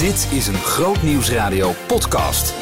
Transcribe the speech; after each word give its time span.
Dit 0.00 0.28
is 0.32 0.46
een 0.46 0.54
Groot 0.54 1.02
Nieuwsradio 1.02 1.72
podcast. 1.86 2.54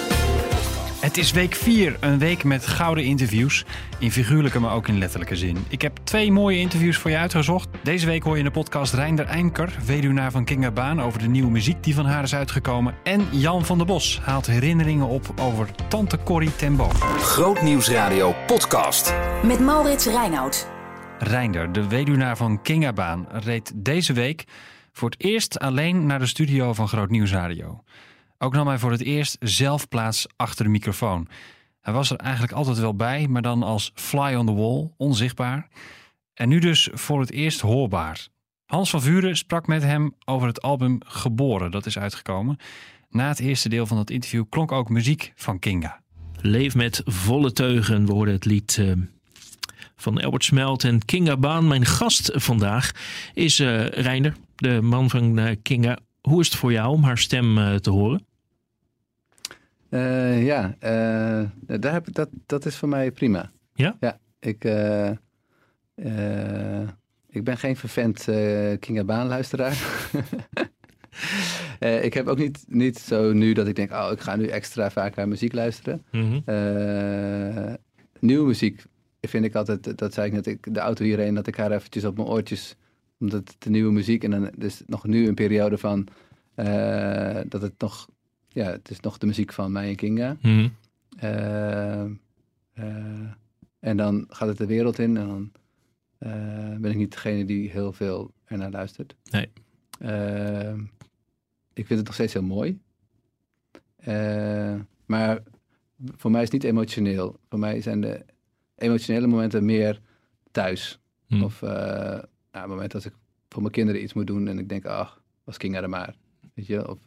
Het 1.01 1.17
is 1.17 1.31
week 1.31 1.55
4, 1.55 1.97
een 2.01 2.19
week 2.19 2.45
met 2.45 2.67
gouden 2.67 3.05
interviews. 3.05 3.65
In 3.99 4.13
figuurlijke, 4.13 4.59
maar 4.61 4.75
ook 4.75 4.89
in 4.89 4.99
letterlijke 4.99 5.37
zin. 5.37 5.57
Ik 5.69 5.83
heb 5.83 5.99
twee 6.05 6.33
mooie 6.33 6.59
interviews 6.59 6.97
voor 6.97 7.11
je 7.11 7.17
uitgezocht. 7.17 7.69
Deze 7.83 8.07
week 8.07 8.23
hoor 8.23 8.33
je 8.33 8.39
in 8.39 8.45
de 8.45 8.51
podcast 8.51 8.95
Reinder 8.95 9.27
Eimker, 9.27 9.77
weduwnaar 9.87 10.31
van 10.31 10.45
Kinga 10.45 10.71
Baan, 10.71 11.03
over 11.03 11.19
de 11.19 11.29
nieuwe 11.29 11.51
muziek 11.51 11.83
die 11.85 11.95
van 11.95 12.07
haar 12.07 12.23
is 12.23 12.35
uitgekomen. 12.35 12.95
En 13.03 13.29
Jan 13.31 13.65
van 13.65 13.79
der 13.79 13.87
Bos 13.87 14.21
haalt 14.23 14.47
herinneringen 14.47 15.07
op 15.07 15.33
over 15.41 15.69
tante 15.89 16.19
Corrie 16.25 16.57
ten 16.57 16.77
Boom. 16.77 16.93
Groot 17.19 17.63
Nieuwsradio 17.63 18.35
podcast. 18.47 19.15
Met 19.43 19.61
Maurits 19.61 20.07
Reinoud. 20.07 20.69
Reinder, 21.19 21.73
de 21.73 21.89
weduwnaar 21.89 22.37
van 22.37 22.63
Kinga 22.63 22.93
Baan, 22.93 23.27
reed 23.31 23.73
deze 23.75 24.13
week 24.13 24.45
voor 24.99 25.11
het 25.11 25.25
eerst 25.25 25.59
alleen 25.59 26.07
naar 26.07 26.19
de 26.19 26.27
studio 26.27 26.73
van 26.73 26.89
Groot 26.89 27.11
Nieuwsradio. 27.11 27.83
Ook 28.39 28.53
nam 28.53 28.67
hij 28.67 28.79
voor 28.79 28.91
het 28.91 29.03
eerst 29.03 29.37
zelf 29.41 29.89
plaats 29.89 30.27
achter 30.37 30.65
de 30.65 30.71
microfoon. 30.71 31.29
Hij 31.81 31.93
was 31.93 32.11
er 32.11 32.17
eigenlijk 32.17 32.53
altijd 32.53 32.79
wel 32.79 32.95
bij, 32.95 33.29
maar 33.29 33.43
dan 33.43 33.63
als 33.63 33.93
fly 33.95 34.35
on 34.35 34.47
the 34.47 34.55
wall, 34.55 34.91
onzichtbaar. 34.97 35.69
En 36.35 36.49
nu 36.49 36.59
dus 36.59 36.89
voor 36.93 37.21
het 37.21 37.31
eerst 37.31 37.61
hoorbaar. 37.61 38.29
Hans 38.67 38.91
van 38.91 39.03
Vuren 39.03 39.37
sprak 39.37 39.67
met 39.67 39.83
hem 39.83 40.15
over 40.25 40.47
het 40.47 40.63
album 40.63 40.99
Geboren, 41.07 41.71
dat 41.71 41.87
is 41.87 41.99
uitgekomen. 41.99 42.57
Na 43.11 43.29
het 43.29 43.41
eerste 43.41 43.69
deel 43.69 43.87
van 43.87 43.97
dat 43.97 44.11
interview 44.11 44.45
klonk 44.49 44.73
ook 44.73 44.89
muziek 44.89 45.33
van 45.37 45.59
Kinga. 45.59 46.01
Leef 46.41 46.75
met 46.75 47.03
volle 47.05 47.53
teugen, 47.53 48.07
we 48.07 48.13
hoorden 48.13 48.35
het 48.35 48.45
lied 48.45 48.77
uh, 48.77 48.93
van 49.97 50.21
Albert 50.21 50.45
Smelt 50.45 50.85
en 50.85 51.05
Kinga 51.05 51.37
Baan. 51.37 51.69
Mijn 51.69 51.87
gast 51.87 52.31
vandaag 52.35 52.93
is 53.35 53.61
uh, 53.61 53.85
de 54.61 54.81
man 54.83 55.11
van 55.11 55.39
uh, 55.39 55.51
Kinga. 55.63 55.99
Hoe 56.21 56.41
is 56.41 56.47
het 56.47 56.57
voor 56.57 56.73
jou 56.73 56.93
om 56.93 57.03
haar 57.03 57.19
stem 57.19 57.79
te 57.81 57.91
horen? 57.91 58.27
Uh, 59.91 60.47
ja, 60.47 60.75
uh, 60.81 61.81
daar 61.81 61.93
heb, 61.93 62.13
dat, 62.13 62.29
dat 62.47 62.67
is 62.67 62.77
voor 62.77 62.89
mij 62.89 63.11
prima. 63.11 63.51
Ja? 63.75 63.97
Ja, 64.01 64.19
ik, 64.41 64.65
uh, 64.65 65.11
ik 67.29 67.45
ben 67.45 67.57
geen 67.59 67.77
vervent 67.77 68.25
Kinga 68.79 69.05
Baan 69.05 69.27
luisteraar. 69.27 69.79
ik 72.09 72.15
heb 72.15 72.27
ook 72.27 72.39
niet, 72.39 72.65
niet 72.67 72.99
zo 72.99 73.33
nu 73.33 73.53
dat 73.53 73.67
ik 73.67 73.77
denk, 73.77 73.93
oh, 73.93 74.09
ik 74.13 74.21
ga 74.21 74.37
nu 74.37 74.47
extra 74.47 74.91
vaak 74.91 75.15
naar 75.15 75.29
muziek 75.29 75.53
luisteren. 75.53 76.05
Mm 76.11 76.43
-hmm. 76.45 77.77
nieuwe 78.21 78.47
muziek 78.47 78.85
vind 79.21 79.45
ik 79.45 79.55
altijd, 79.55 79.99
dat 79.99 80.15
zei 80.15 80.27
ik 80.27 80.33
net, 80.33 80.47
ik, 80.47 80.75
de 80.75 80.81
auto 80.81 81.05
hierheen, 81.05 81.35
dat 81.35 81.47
ik 81.47 81.57
haar 81.57 81.73
eventjes 81.73 82.05
op 82.05 82.17
mijn 82.17 82.29
oortjes, 82.29 82.77
omdat 83.19 83.49
het 83.49 83.57
de 83.59 83.71
nieuwe 83.71 83.93
muziek 83.93 84.25
en 84.25 84.31
dan 84.31 84.51
dus 84.57 84.83
nog 84.87 85.07
nu 85.07 85.29
een 85.29 85.35
periode 85.35 85.79
van, 85.79 86.07
dat 87.49 87.63
het 87.63 87.75
nog 87.79 88.09
ja, 88.49 88.71
het 88.71 88.91
is 88.91 89.01
nog 89.01 89.19
de 89.19 89.27
muziek 89.27 89.53
van 89.53 89.73
mij 89.73 89.89
en 89.89 89.97
Kinga. 89.97 90.37
Mm 90.41 90.41
-hmm. 90.41 90.73
uh, 91.23 92.05
uh, 92.85 93.31
en 93.81 93.97
dan 93.97 94.27
gaat 94.29 94.49
het 94.49 94.59
de 94.59 94.67
wereld 94.67 94.99
in 94.99 95.17
en 95.17 95.27
dan 95.27 95.53
ben 96.81 96.91
ik 96.91 96.97
niet 96.97 97.13
degene 97.13 97.45
die 97.45 97.71
heel 97.71 97.93
veel 97.93 98.33
ernaar 98.45 98.71
luistert. 98.71 99.17
Nee. 99.31 99.49
ik 101.73 101.87
vind 101.87 101.99
het 101.99 102.05
nog 102.05 102.15
steeds 102.15 102.33
heel 102.33 102.43
mooi. 102.43 102.79
maar 105.07 105.43
voor 106.17 106.31
mij 106.31 106.43
is 106.43 106.53
het 106.53 106.63
niet 106.63 106.73
emotioneel. 106.73 107.41
Voor 107.49 107.59
mij 107.59 107.81
zijn 107.81 108.01
de 108.01 108.25
emotionele 108.77 109.27
momenten 109.27 109.65
meer 109.65 110.01
thuis. 110.51 111.01
Mm. 111.27 111.43
Of 111.43 111.63
nou, 112.51 112.65
het 112.65 112.69
moment 112.69 112.93
dat 112.93 113.05
ik 113.05 113.13
voor 113.49 113.63
mijn 113.63 113.75
kinderen 113.75 114.03
iets 114.03 114.13
moet 114.13 114.27
doen 114.27 114.49
en 114.49 114.59
ik 114.59 114.69
denk, 114.69 114.85
ach, 114.85 115.23
was 115.45 115.57
Kinga 115.57 115.83
er 115.83 115.89
maar. 115.89 116.15
Weet 116.55 116.67
je, 116.67 116.89
of... 116.89 116.99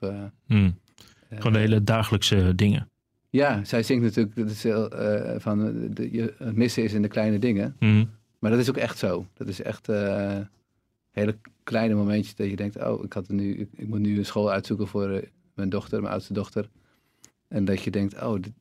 Mm. 0.47 0.80
Gewoon 1.30 1.53
de 1.53 1.59
hele 1.59 1.84
dagelijkse 1.84 2.56
dingen. 2.56 2.89
Ja, 3.30 3.64
zij 3.64 3.84
zingt 3.84 4.03
natuurlijk 4.03 4.36
dat 4.36 4.50
is 4.50 4.64
heel, 4.64 5.02
uh, 5.02 5.36
van 5.38 5.90
de, 5.94 6.12
je, 6.12 6.34
het 6.38 6.56
missen 6.56 6.84
is 6.84 6.94
in 6.94 7.02
de 7.02 7.07
kleine 7.07 7.40
dingen. 7.40 7.75
Mm. 7.79 8.09
Maar 8.40 8.52
dat 8.52 8.59
is 8.59 8.69
ook 8.69 8.78
echt 8.78 8.97
zo. 8.97 9.25
Dat 9.34 9.47
is 9.47 9.62
echt 9.62 9.88
hele 11.12 11.38
kleine 11.63 11.94
momentjes 11.94 12.35
dat 12.35 12.50
je 12.50 12.56
denkt, 12.56 12.84
oh, 12.84 13.03
ik, 13.03 13.13
had 13.13 13.29
nu, 13.29 13.56
ik, 13.56 13.69
ik 13.72 13.88
moet 13.88 14.00
nu 14.00 14.18
een 14.18 14.25
school 14.25 14.52
uitzoeken 14.52 14.88
voor 14.88 15.23
mijn 15.53 15.69
dochter, 15.69 16.02
mijn 16.02 16.13
oudste 16.13 16.34
dochter. 16.34 16.69
En 17.47 17.66
dat 17.66 17.81
je 17.81 17.91
denkt, 17.91 18.22
oh, 18.22 18.41
dit, 18.41 18.53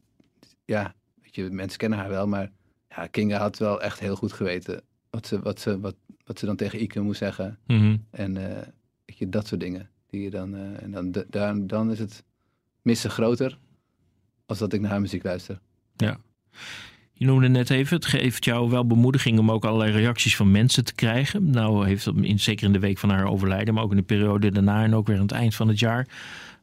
ja, 0.65 0.95
weet 1.23 1.35
je, 1.35 1.51
mensen 1.51 1.79
kennen 1.79 1.99
haar 1.99 2.09
wel, 2.09 2.27
maar 2.27 2.51
ja, 2.89 3.07
Kinga 3.07 3.39
had 3.39 3.59
wel 3.59 3.83
echt 3.83 4.01
heel 4.01 4.17
goed 4.17 4.33
geweten 4.33 4.83
wat 5.11 5.27
ze, 5.27 5.41
wat 5.41 5.61
ze, 5.61 5.81
wat, 5.81 5.95
wat 6.31 6.39
ze 6.39 6.47
dan 6.47 6.57
tegen 6.57 6.83
Ike 6.83 7.01
moest 7.01 7.19
zeggen. 7.19 7.59
Mm 7.67 7.79
-hmm. 7.79 8.05
En 8.11 8.35
weet 9.05 9.19
je, 9.19 9.29
dat 9.29 9.47
soort 9.47 9.61
dingen. 9.61 9.89
Die 10.07 10.23
je 10.23 10.31
dan, 10.31 10.55
en 10.55 10.91
dan, 10.91 11.25
dan, 11.29 11.67
dan 11.67 11.91
is 11.91 11.99
het 11.99 12.25
missen 12.83 13.11
groter 13.11 13.59
als 14.47 14.59
dat 14.59 14.73
ik 14.73 14.81
naar 14.81 14.91
haar 14.91 15.01
muziek 15.01 15.23
luister. 15.23 15.61
Ja. 15.97 16.19
Je 17.13 17.27
noemde 17.27 17.49
net 17.49 17.71
even, 17.71 17.97
het 17.97 18.07
geeft 18.07 18.45
jou 18.45 18.71
wel 18.71 18.87
bemoediging 18.87 19.39
om 19.39 19.51
ook 19.51 19.65
allerlei 19.65 19.93
reacties 19.93 20.37
van 20.37 20.51
mensen 20.51 20.85
te 20.85 20.95
krijgen. 20.95 21.51
Nou 21.51 21.87
heeft 21.87 22.05
het 22.05 22.17
in, 22.17 22.41
zeker 22.41 22.67
in 22.67 22.73
de 22.73 22.79
week 22.79 22.99
van 22.99 23.11
haar 23.11 23.27
overlijden, 23.27 23.75
maar 23.75 23.83
ook 23.83 23.91
in 23.91 23.97
de 23.97 24.03
periode 24.03 24.51
daarna 24.51 24.85
en 24.85 24.95
ook 24.95 25.07
weer 25.07 25.17
aan 25.17 25.23
het 25.23 25.33
eind 25.33 25.55
van 25.55 25.69
het 25.69 25.79
jaar. 25.79 26.09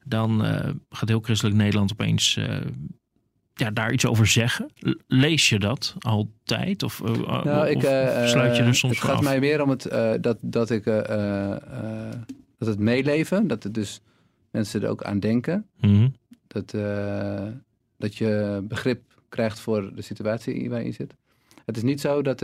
Dan 0.04 0.46
uh, 0.46 0.70
gaat 0.90 1.10
heel 1.10 1.20
christelijk 1.20 1.58
Nederland 1.58 1.92
opeens 1.92 2.36
uh, 2.36 2.58
ja, 3.58 3.72
daar 3.72 3.92
iets 3.92 4.06
over 4.06 4.28
zeggen. 4.28 4.72
Lees 5.08 5.50
je 5.50 5.60
dat 5.60 5.96
altijd? 6.00 6.84
Of, 6.84 7.02
uh, 7.06 7.44
nou, 7.44 7.68
ik, 7.68 7.78
of 7.78 7.84
sluit 8.30 8.56
je 8.58 8.64
er 8.64 8.76
soms 8.76 8.94
Het 8.94 9.04
gaat 9.04 9.16
af? 9.18 9.24
mij 9.24 9.40
meer 9.40 9.62
om 9.62 9.70
het, 9.70 9.82
dat, 10.22 10.38
dat, 10.42 10.70
ik, 10.70 10.84
dat 12.58 12.68
het 12.68 12.80
meeleven, 12.80 13.48
dat 13.48 13.64
het 13.64 13.74
dus 13.74 14.02
mensen 14.52 14.84
er 14.84 14.90
ook 14.90 15.04
aan 15.04 15.20
denken. 15.20 15.66
Mm 15.80 15.90
-hmm. 15.90 16.16
Dat, 16.48 16.72
dat 17.98 18.16
je 18.16 18.62
begrip 18.64 19.02
krijgt 19.30 19.60
voor 19.60 19.96
de 19.96 20.02
situatie 20.02 20.70
waarin 20.70 20.88
je 20.88 20.94
zit. 20.94 21.16
Het 21.66 21.78
is 21.78 21.84
niet 21.84 22.02
zo 22.02 22.22
dat 22.22 22.42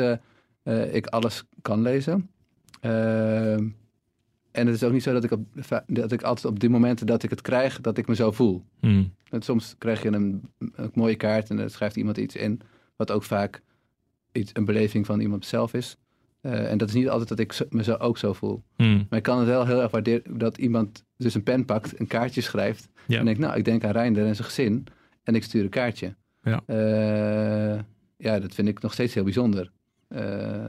ik 0.92 1.08
alles 1.08 1.44
kan 1.62 1.82
lezen. 1.82 2.30
En 4.54 4.66
het 4.66 4.76
is 4.76 4.84
ook 4.84 4.92
niet 4.92 5.04
zo 5.04 5.14
dat 5.14 5.24
ik, 5.24 5.32
op, 5.32 5.46
dat 5.88 6.12
ik 6.12 6.22
altijd 6.22 6.46
op 6.46 6.60
die 6.60 6.70
momenten 6.70 7.06
dat 7.06 7.24
ik 7.24 7.30
het 7.30 7.42
krijg, 7.42 7.82
dat 7.82 7.98
ik 7.98 8.08
me 8.08 8.16
zo 8.16 8.32
voel. 8.32 8.64
Mm. 8.80 9.14
Soms 9.40 9.76
krijg 9.78 10.02
je 10.02 10.12
een, 10.12 10.42
een, 10.58 10.92
mooie 10.94 11.16
kaart 11.16 11.50
en 11.50 11.60
er 11.60 11.70
schrijft 11.70 11.96
iemand 11.96 12.18
iets 12.18 12.36
in, 12.36 12.62
wat 12.96 13.12
ook 13.12 13.24
vaak 13.24 13.62
iets, 14.32 14.52
een 14.54 14.66
beleving 14.66 15.06
van 15.06 15.20
iemand 15.20 15.46
zelf 15.46 15.74
is. 15.74 15.98
Uh, 16.42 16.72
en 16.72 16.78
dat 16.78 16.88
is 16.88 16.94
niet 16.94 17.10
altijd 17.10 17.30
dat 17.30 17.40
ik 17.40 17.66
me 17.70 17.84
zo 17.84 17.94
ook 17.94 18.18
zo 18.18 18.34
voel. 18.34 18.64
Mm. 18.78 19.06
Maar 19.10 19.20
ik 19.20 19.24
kan 19.24 19.38
het 19.38 19.48
wel 19.48 19.66
heel 19.66 19.82
erg 19.82 19.92
waarderen 19.92 20.38
dat 20.38 20.58
iemand 20.58 21.04
dus 21.18 21.34
een 21.34 21.44
pen 21.44 21.66
pakt, 21.66 22.00
een 22.00 22.08
kaartje 22.08 22.42
schrijft. 22.42 22.90
En 23.08 23.26
denkt, 23.26 23.40
nou, 23.40 23.58
ik 23.58 23.66
denk 23.66 23.84
aan 23.84 23.92
Reinder 23.92 24.26
en 24.26 24.36
zijn 24.36 24.48
gezin. 24.48 24.88
En 25.24 25.36
ik 25.36 25.44
stuur 25.44 25.64
een 25.64 25.70
kaartje. 25.70 26.16
Ja, 26.42 26.64
uh, 26.68 27.80
ja 28.18 28.40
dat 28.40 28.54
vind 28.54 28.68
ik 28.68 28.82
nog 28.82 28.94
steeds 28.94 29.14
heel 29.14 29.24
bijzonder. 29.24 29.72
Uh, 30.10 30.66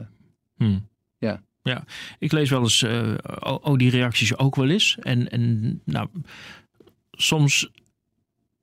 mm. 0.57 0.87
Ja. 1.17 1.43
Ja, 1.65 1.83
ik 2.19 2.31
lees 2.31 2.49
wel 2.49 2.61
eens 2.61 2.81
uh, 2.81 3.13
oh, 3.39 3.77
die 3.77 3.89
reacties 3.89 4.37
ook 4.37 4.55
wel 4.55 4.69
eens. 4.69 4.97
En, 4.99 5.29
en 5.29 5.81
nou, 5.85 6.07
soms 7.11 7.69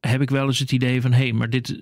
heb 0.01 0.21
ik 0.21 0.31
wel 0.31 0.47
eens 0.47 0.59
het 0.59 0.73
idee 0.73 1.01
van... 1.01 1.13
hé, 1.13 1.23
hey, 1.23 1.33
maar 1.33 1.51
dit, 1.51 1.81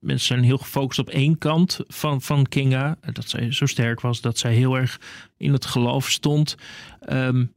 mensen 0.00 0.26
zijn 0.26 0.42
heel 0.42 0.58
gefocust 0.58 0.98
op 0.98 1.08
één 1.08 1.38
kant 1.38 1.80
van, 1.86 2.22
van 2.22 2.46
Kinga. 2.46 2.96
Dat 3.12 3.28
zij 3.28 3.52
zo 3.52 3.66
sterk 3.66 4.00
was, 4.00 4.20
dat 4.20 4.38
zij 4.38 4.54
heel 4.54 4.76
erg 4.76 5.00
in 5.36 5.52
het 5.52 5.66
geloof 5.66 6.10
stond. 6.10 6.56
Um, 7.08 7.52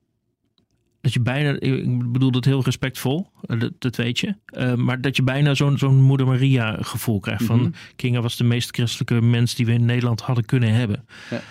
dat 1.01 1.13
je 1.13 1.21
bijna, 1.21 1.59
ik 1.59 2.11
bedoel 2.11 2.31
dat 2.31 2.45
heel 2.45 2.63
respectvol, 2.63 3.31
dat, 3.41 3.71
dat 3.79 3.95
weet 3.95 4.19
je. 4.19 4.35
Uh, 4.51 4.73
maar 4.73 5.01
dat 5.01 5.15
je 5.15 5.23
bijna 5.23 5.53
zo'n 5.53 5.77
zo'n 5.77 6.01
Moeder 6.01 6.27
Maria 6.27 6.77
gevoel 6.81 7.19
krijgt. 7.19 7.41
Mhm. 7.41 7.51
Van 7.51 7.73
Kinga 7.95 8.21
was 8.21 8.37
de 8.37 8.43
meest 8.43 8.75
christelijke 8.75 9.21
mens 9.21 9.55
die 9.55 9.65
we 9.65 9.73
in 9.73 9.85
Nederland 9.85 10.21
hadden 10.21 10.45
kunnen 10.45 10.73
hebben. 10.73 11.05
Ja. 11.29 11.41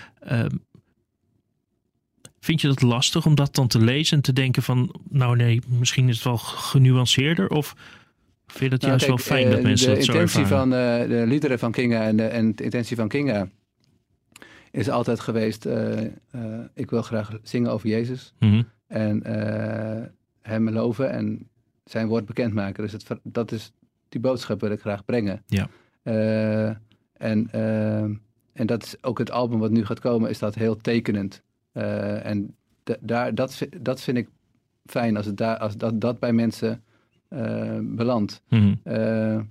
Um, 0.45 0.65
vind 2.47 2.61
je 2.61 2.67
dat 2.67 2.83
lastig 2.83 3.27
om 3.27 3.35
dat 3.35 3.55
dan 3.55 3.67
te 3.67 3.81
lezen 3.81 4.17
en 4.17 4.23
te 4.23 4.33
denken 4.33 4.63
van... 4.63 4.95
nou 5.09 5.37
nee, 5.37 5.61
misschien 5.67 6.09
is 6.09 6.15
het 6.15 6.25
wel 6.25 6.37
genuanceerder 6.39 7.49
of... 7.49 7.75
Vind 8.47 8.61
je 8.61 8.69
dat 8.69 8.81
Nou, 8.81 8.91
juist 8.91 9.07
kijk, 9.07 9.17
wel 9.17 9.37
fijn 9.37 9.47
eh, 9.47 9.53
dat 9.53 9.63
mensen 9.63 9.89
de 9.89 9.95
dat 9.95 10.05
zo 10.05 10.13
intentie 10.13 10.47
van 10.47 10.73
uh, 10.73 11.09
de 11.09 11.25
liederen 11.27 11.59
van 11.59 11.73
Kinga 11.73 12.03
en 12.03 12.17
de, 12.17 12.23
en 12.23 12.55
de 12.55 12.65
intentie 12.65 12.97
van 12.97 13.09
Kinga 13.09 13.49
is 14.71 14.89
altijd 14.89 15.21
geweest: 15.21 15.67
uh, 15.67 16.01
uh, 16.01 16.11
ik 16.75 16.91
wil 16.91 17.03
graag 17.03 17.31
zingen 17.43 17.71
over 17.71 17.89
Jezus 17.89 18.35
Mm 18.39 18.51
-hmm. 18.51 18.65
en 18.87 19.23
Hem 20.43 20.71
loven 20.71 21.11
en 21.11 21.49
Zijn 21.85 22.07
woord 22.07 22.27
bekendmaken. 22.27 22.83
Dus 22.83 22.93
het, 22.93 23.07
dat 23.23 23.53
is 23.53 23.73
die 24.09 24.21
boodschap 24.21 24.61
wil 24.61 24.71
ik 24.71 24.81
graag 24.81 25.05
brengen. 25.05 25.43
Ja. 25.47 25.69
en, 27.13 27.51
en 28.53 28.67
dat 28.67 28.83
is 28.83 28.97
ook 29.01 29.19
het 29.19 29.31
album 29.31 29.59
wat 29.59 29.71
nu 29.71 29.85
gaat 29.85 30.01
komen, 30.01 30.31
is 30.31 30.39
dat 30.39 30.55
heel 30.55 30.77
tekenend. 30.77 31.43
En 32.23 32.55
daar, 33.01 33.35
dat, 33.35 33.67
dat 33.81 34.01
vind 34.01 34.17
ik 34.17 34.29
fijn 34.85 35.17
als, 35.17 35.27
het 35.27 35.37
daar, 35.37 35.59
als 35.59 35.77
dat, 35.77 36.01
dat 36.01 36.19
bij 36.19 36.33
mensen 36.33 36.83
uh, 37.31 37.79
belandt. 37.83 38.43
Mm 38.49 38.59
-hmm. 38.59 38.81
uh, 38.95 39.35
aan 39.37 39.51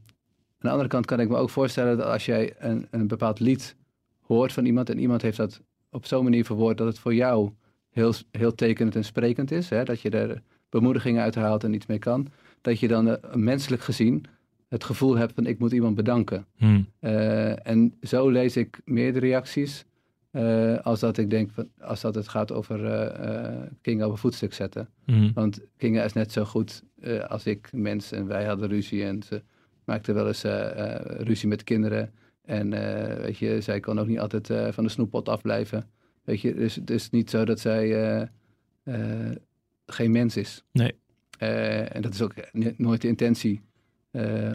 de 0.59 0.69
andere 0.69 0.89
kant 0.89 1.05
kan 1.05 1.19
ik 1.19 1.29
me 1.29 1.35
ook 1.35 1.49
voorstellen 1.49 1.97
dat 1.97 2.07
als 2.07 2.25
jij 2.25 2.53
een, 2.57 2.87
een 2.91 3.07
bepaald 3.07 3.39
lied 3.39 3.75
hoort 4.21 4.53
van 4.53 4.65
iemand 4.65 4.89
en 4.89 4.99
iemand 4.99 5.21
heeft 5.21 5.37
dat 5.37 5.61
op 5.89 6.05
zo'n 6.05 6.23
manier 6.23 6.45
verwoord 6.45 6.77
dat 6.77 6.87
het 6.87 6.99
voor 6.99 7.13
jou 7.13 7.51
heel, 7.89 8.13
heel 8.31 8.55
tekenend 8.55 8.95
en 8.95 9.03
sprekend 9.03 9.51
is, 9.51 9.69
hè? 9.69 9.83
dat 9.83 10.01
je 10.01 10.09
er 10.09 10.41
bemoediging 10.69 11.19
uithaalt 11.19 11.63
en 11.63 11.73
iets 11.73 11.85
mee 11.85 11.99
kan, 11.99 12.27
dat 12.61 12.79
je 12.79 12.87
dan 12.87 13.07
eh, 13.07 13.33
menselijk 13.33 13.81
gezien 13.81 14.25
het 14.67 14.83
gevoel 14.83 15.17
hebt 15.17 15.33
van 15.33 15.45
ik 15.45 15.59
moet 15.59 15.71
iemand 15.71 15.95
bedanken. 15.95 16.45
Hm. 16.55 16.81
Eh, 16.99 17.67
en 17.67 17.93
zo 18.01 18.29
lees 18.29 18.57
ik 18.57 18.81
meerdere 18.85 19.25
reacties. 19.25 19.85
Eh, 20.35 20.77
als 20.77 20.99
dat 20.99 21.17
ik 21.17 21.29
denk, 21.29 21.51
van, 21.51 21.69
als 21.79 22.01
dat 22.01 22.15
het 22.15 22.27
gaat 22.27 22.51
over 22.51 22.77
Kinga 23.81 24.05
op 24.05 24.11
een 24.11 24.17
voetstuk 24.17 24.53
zetten. 24.53 24.89
Hm. 25.05 25.31
Want 25.33 25.61
Kinga 25.77 26.03
is 26.03 26.13
net 26.13 26.31
zo 26.31 26.45
goed 26.45 26.83
als 27.27 27.45
ik, 27.45 27.69
mens. 27.71 28.11
En 28.11 28.27
wij 28.27 28.45
hadden 28.45 28.69
ruzie 28.69 29.03
en 29.03 29.23
ze 29.23 29.43
maakte 29.83 30.13
wel 30.13 30.27
eens 30.27 30.43
ruzie 31.23 31.47
met 31.47 31.63
kinderen. 31.63 32.11
En 32.41 32.69
weet 33.21 33.37
je, 33.37 33.61
zij 33.61 33.79
kon 33.79 33.99
ook 33.99 34.07
niet 34.07 34.19
altijd 34.19 34.73
van 34.73 34.83
de 34.83 34.89
snoeppot 34.89 35.29
afblijven. 35.29 35.89
Weet 36.23 36.41
je, 36.41 36.53
dus 36.53 36.75
het 36.75 36.89
is 36.89 37.09
niet 37.09 37.29
zo 37.29 37.45
dat 37.45 37.59
zij 37.59 38.29
geen 39.85 40.11
mens 40.11 40.37
is. 40.37 40.63
Nee. 40.71 40.95
En 41.87 42.01
dat 42.01 42.13
is 42.13 42.21
ook 42.21 42.33
nooit 42.77 43.01
de 43.01 43.07
intentie 43.07 43.61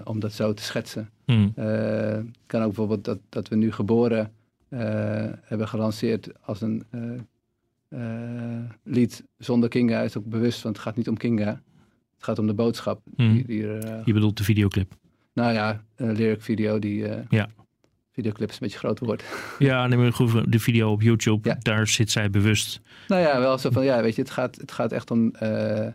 om 0.04 0.20
dat 0.20 0.32
zo 0.32 0.54
te 0.54 0.62
schetsen. 0.62 1.10
Het 1.54 2.26
kan 2.46 2.60
ook 2.60 2.66
bijvoorbeeld 2.66 3.04
dat, 3.04 3.18
dat 3.28 3.48
we 3.48 3.56
nu 3.56 3.72
geboren 3.72 4.32
hebben 5.44 5.68
gelanceerd 5.68 6.28
als 6.44 6.60
een 6.60 6.84
eh, 6.90 7.10
eh, 7.88 8.64
lied 8.84 9.24
zonder 9.38 9.68
Kinga. 9.68 10.00
Is 10.00 10.16
ook 10.16 10.24
bewust, 10.26 10.62
want 10.62 10.76
het 10.76 10.84
gaat 10.84 10.96
niet 10.96 11.08
om 11.08 11.16
Kinga. 11.16 11.62
Het 12.14 12.24
gaat 12.24 12.38
om 12.38 12.46
de 12.46 12.54
boodschap. 12.54 13.00
Die, 13.04 13.46
die 13.46 13.66
er, 13.66 13.84
eh, 13.84 14.04
Je 14.04 14.12
bedoelt 14.12 14.36
de 14.36 14.44
videoclip. 14.44 14.94
nou 15.34 15.52
ja, 15.52 15.84
een 15.96 16.12
lyric 16.12 16.42
video 16.42 16.78
die... 16.78 17.08
eh, 17.08 17.24
Ja. 17.28 17.48
Videoclip 18.12 18.48
is 18.48 18.54
een 18.54 18.60
beetje 18.60 18.78
groot 18.78 18.98
woord. 18.98 19.24
Ja, 19.58 19.86
neem 19.86 20.10
de 20.48 20.58
video 20.58 20.90
op 20.92 21.02
YouTube, 21.02 21.48
Ja. 21.48 21.56
daar 21.60 21.86
zit 21.86 22.10
zij 22.10 22.30
bewust. 22.30 22.80
nou 23.08 23.20
ja, 23.22 23.38
wel 23.40 23.58
zo 23.58 23.70
van, 23.70 23.84
ja, 23.84 24.02
weet 24.02 24.14
je, 24.14 24.22
het 24.22 24.30
gaat, 24.30 24.56
het 24.56 24.72
gaat 24.72 24.92
echt 24.92 25.10
om, 25.10 25.30
eh, 25.34 25.86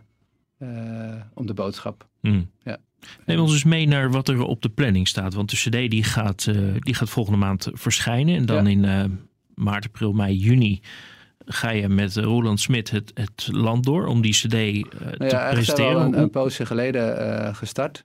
eh, 0.58 1.20
om 1.34 1.46
de 1.46 1.54
boodschap. 1.54 2.06
Hm. 2.20 2.42
Ja. 2.62 2.78
Neem 3.26 3.38
ons 3.40 3.52
eens 3.52 3.64
mee 3.64 3.88
naar 3.88 4.10
wat 4.10 4.28
er 4.28 4.42
op 4.42 4.62
de 4.62 4.68
planning 4.68 5.08
staat. 5.08 5.34
Want 5.34 5.50
de 5.50 5.56
CD 5.56 5.90
die 5.90 6.04
gaat, 6.04 6.46
eh, 6.46 6.56
die 6.78 6.94
gaat 6.94 7.08
volgende 7.10 7.38
maand 7.38 7.68
verschijnen. 7.72 8.36
En 8.36 8.46
dan 8.46 8.64
Ja. 8.64 8.70
in 8.70 8.84
eh, 8.84 9.04
maart, 9.54 9.84
april, 9.86 10.12
mei, 10.12 10.36
juni 10.36 10.80
ga 11.48 11.70
je 11.70 11.88
met 11.88 12.16
Roland 12.16 12.60
Smit 12.60 12.90
het, 12.90 13.10
het 13.14 13.48
land 13.52 13.84
door 13.84 14.06
om 14.06 14.20
die 14.20 14.32
CD 14.32 14.52
eh, 14.54 14.60
Nou 14.60 14.82
te 14.82 14.88
ja, 14.90 14.98
eigenlijk 15.00 15.26
zijn 15.28 15.48
we 15.48 15.52
presenteren. 15.52 15.96
al 15.96 16.04
een, 16.06 16.18
een 16.18 16.30
poosje 16.30 16.66
geleden 16.66 17.18
eh, 17.46 17.54
gestart. 17.54 18.04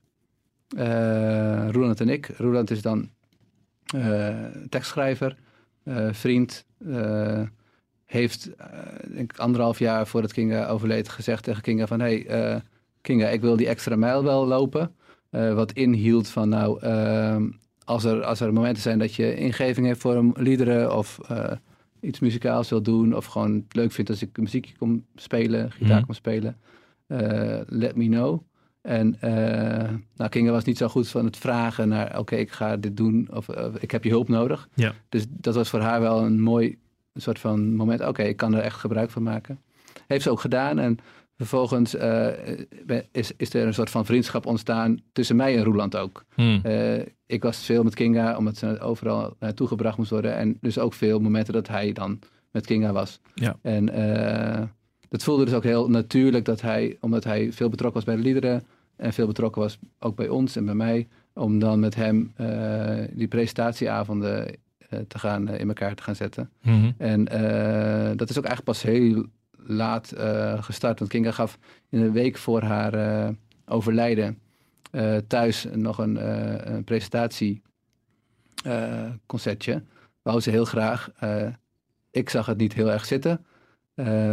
Eh 0.76 1.68
Roland 1.70 2.00
en 2.00 2.08
ik. 2.08 2.30
Roland 2.36 2.70
is 2.70 2.82
dan 2.82 3.10
eh, 3.94 4.28
tekstschrijver, 4.68 5.36
eh, 5.84 6.08
vriend. 6.12 6.64
eh, 6.86 7.42
heeft, 8.06 8.54
eh, 8.56 8.66
denk 9.14 9.32
ik, 9.32 9.38
anderhalf 9.38 9.78
jaar 9.78 10.06
voordat 10.06 10.32
Kinga 10.32 10.66
overleed 10.66 11.08
gezegd 11.08 11.42
tegen 11.44 11.62
Kinga 11.62 11.86
van... 11.86 12.00
Hey, 12.00 12.26
eh, 12.26 12.60
Kinga, 13.02 13.28
ik 13.28 13.40
wil 13.40 13.56
die 13.56 13.68
extra 13.68 13.96
mijl 13.96 14.24
wel 14.24 14.46
lopen. 14.46 14.94
Eh, 15.30 15.54
wat 15.54 15.72
inhield 15.72 16.28
van 16.28 16.48
nou, 16.48 16.80
ehm, 16.80 17.50
als, 17.84 18.04
er, 18.04 18.22
als 18.24 18.40
er 18.40 18.52
momenten 18.52 18.82
zijn 18.82 18.98
dat 18.98 19.14
je 19.14 19.36
ingeving 19.36 19.86
heeft 19.86 20.00
voor 20.00 20.14
een 20.14 20.34
liederen... 20.36 20.96
of 20.96 21.18
eh, 21.28 21.52
iets 22.00 22.20
muzikaals 22.20 22.68
wil 22.70 22.82
doen 22.82 23.16
of 23.16 23.24
gewoon 23.26 23.54
het 23.54 23.76
leuk 23.76 23.92
vindt 23.92 24.10
als 24.10 24.22
ik 24.22 24.36
muziekje 24.36 24.76
kom 24.76 25.04
spelen, 25.14 25.70
gitaar 25.70 25.96
Mhm. 25.96 26.04
kom 26.04 26.14
spelen... 26.14 26.56
eh, 27.06 27.60
let 27.66 27.96
me 27.96 28.06
know. 28.06 28.40
En 28.80 29.16
nou, 30.16 30.30
Kinga 30.30 30.50
was 30.50 30.64
niet 30.64 30.78
zo 30.78 30.88
goed 30.88 31.08
van 31.08 31.24
het 31.24 31.36
vragen 31.36 31.88
naar... 31.88 32.18
oké, 32.18 32.36
ik 32.36 32.50
ga 32.50 32.76
dit 32.76 32.96
doen 32.96 33.28
of, 33.32 33.48
of 33.48 33.76
ik 33.80 33.90
heb 33.90 34.04
je 34.04 34.10
hulp 34.10 34.28
nodig. 34.28 34.68
Ja. 34.74 34.94
Dus 35.08 35.24
dat 35.28 35.54
was 35.54 35.68
voor 35.68 35.80
haar 35.80 36.00
wel 36.00 36.24
een 36.24 36.40
mooi 36.40 36.78
soort 37.14 37.38
van 37.38 37.74
moment. 37.74 38.06
Oké, 38.06 38.22
ik 38.22 38.36
kan 38.36 38.54
er 38.54 38.62
echt 38.62 38.76
gebruik 38.76 39.10
van 39.10 39.22
maken. 39.22 39.60
Heeft 40.06 40.22
ze 40.22 40.30
ook 40.30 40.40
gedaan. 40.40 40.78
En 40.78 40.98
vervolgens 41.36 41.94
eh, 41.94 42.26
is, 43.12 43.32
is 43.36 43.54
er 43.54 43.66
een 43.66 43.74
soort 43.74 43.90
van 43.90 44.04
vriendschap 44.04 44.46
ontstaan 44.46 45.00
tussen 45.12 45.36
mij 45.36 45.56
en 45.56 45.64
Roeland 45.64 45.96
ook. 45.96 46.24
Hm. 46.34 46.58
Eh, 46.62 46.98
ik 47.26 47.42
was 47.42 47.64
veel 47.64 47.82
met 47.82 47.94
Kinga, 47.94 48.36
omdat 48.36 48.56
ze 48.56 48.80
overal 48.80 49.36
naartoe 49.38 49.66
gebracht 49.66 49.98
moest 49.98 50.10
worden. 50.10 50.36
En 50.36 50.58
dus 50.60 50.78
ook 50.78 50.94
veel 50.94 51.20
momenten 51.20 51.52
dat 51.52 51.68
hij 51.68 51.92
dan 51.92 52.18
met 52.50 52.66
Kinga 52.66 52.92
was. 52.92 53.20
Ja. 53.34 53.56
En 53.62 53.88
eh 53.88 54.62
dat 55.12 55.22
voelde 55.22 55.44
dus 55.44 55.54
ook 55.54 55.62
heel 55.62 55.90
natuurlijk 55.90 56.44
dat 56.44 56.60
hij, 56.60 56.96
omdat 57.00 57.24
hij 57.24 57.52
veel 57.52 57.68
betrokken 57.68 58.04
was 58.04 58.14
bij 58.14 58.22
de 58.22 58.28
liederen. 58.28 58.62
En 58.96 59.12
veel 59.12 59.26
betrokken 59.26 59.62
was 59.62 59.78
ook 59.98 60.16
bij 60.16 60.28
ons 60.28 60.56
en 60.56 60.64
bij 60.64 60.74
mij. 60.74 61.08
Om 61.34 61.58
dan 61.58 61.80
met 61.80 61.94
hem 61.94 62.32
eh, 62.36 62.98
die 63.12 63.28
presentatieavonden 63.28 64.54
eh, 64.88 64.98
te 65.08 65.18
gaan, 65.18 65.48
eh, 65.48 65.60
in 65.60 65.68
elkaar 65.68 65.94
te 65.94 66.02
gaan 66.02 66.16
zetten. 66.16 66.50
Mhm. 66.62 66.90
En 66.96 67.28
eh, 67.28 68.16
dat 68.16 68.30
is 68.30 68.38
ook 68.38 68.44
eigenlijk 68.44 68.64
pas 68.64 68.82
heel 68.82 69.26
laat 69.66 70.12
eh, 70.12 70.62
gestart. 70.62 70.98
Want 70.98 71.10
Kinga 71.10 71.30
gaf 71.30 71.58
in 71.92 72.00
een 72.00 72.12
week 72.12 72.36
voor 72.36 72.62
haar 72.62 72.94
eh, 72.94 73.28
overlijden 73.66 74.38
eh, 74.90 75.16
thuis 75.16 75.66
nog 75.72 75.98
een, 75.98 76.28
een 76.72 76.84
presentatie 76.84 77.62
eh, 78.64 79.10
concertje. 79.26 79.82
Wou 80.22 80.40
ze 80.40 80.50
heel 80.50 80.64
graag. 80.64 81.10
Ik 82.10 82.30
zag 82.30 82.46
het 82.46 82.58
niet 82.58 82.72
heel 82.72 82.90
erg 82.90 83.04
zitten. 83.04 83.44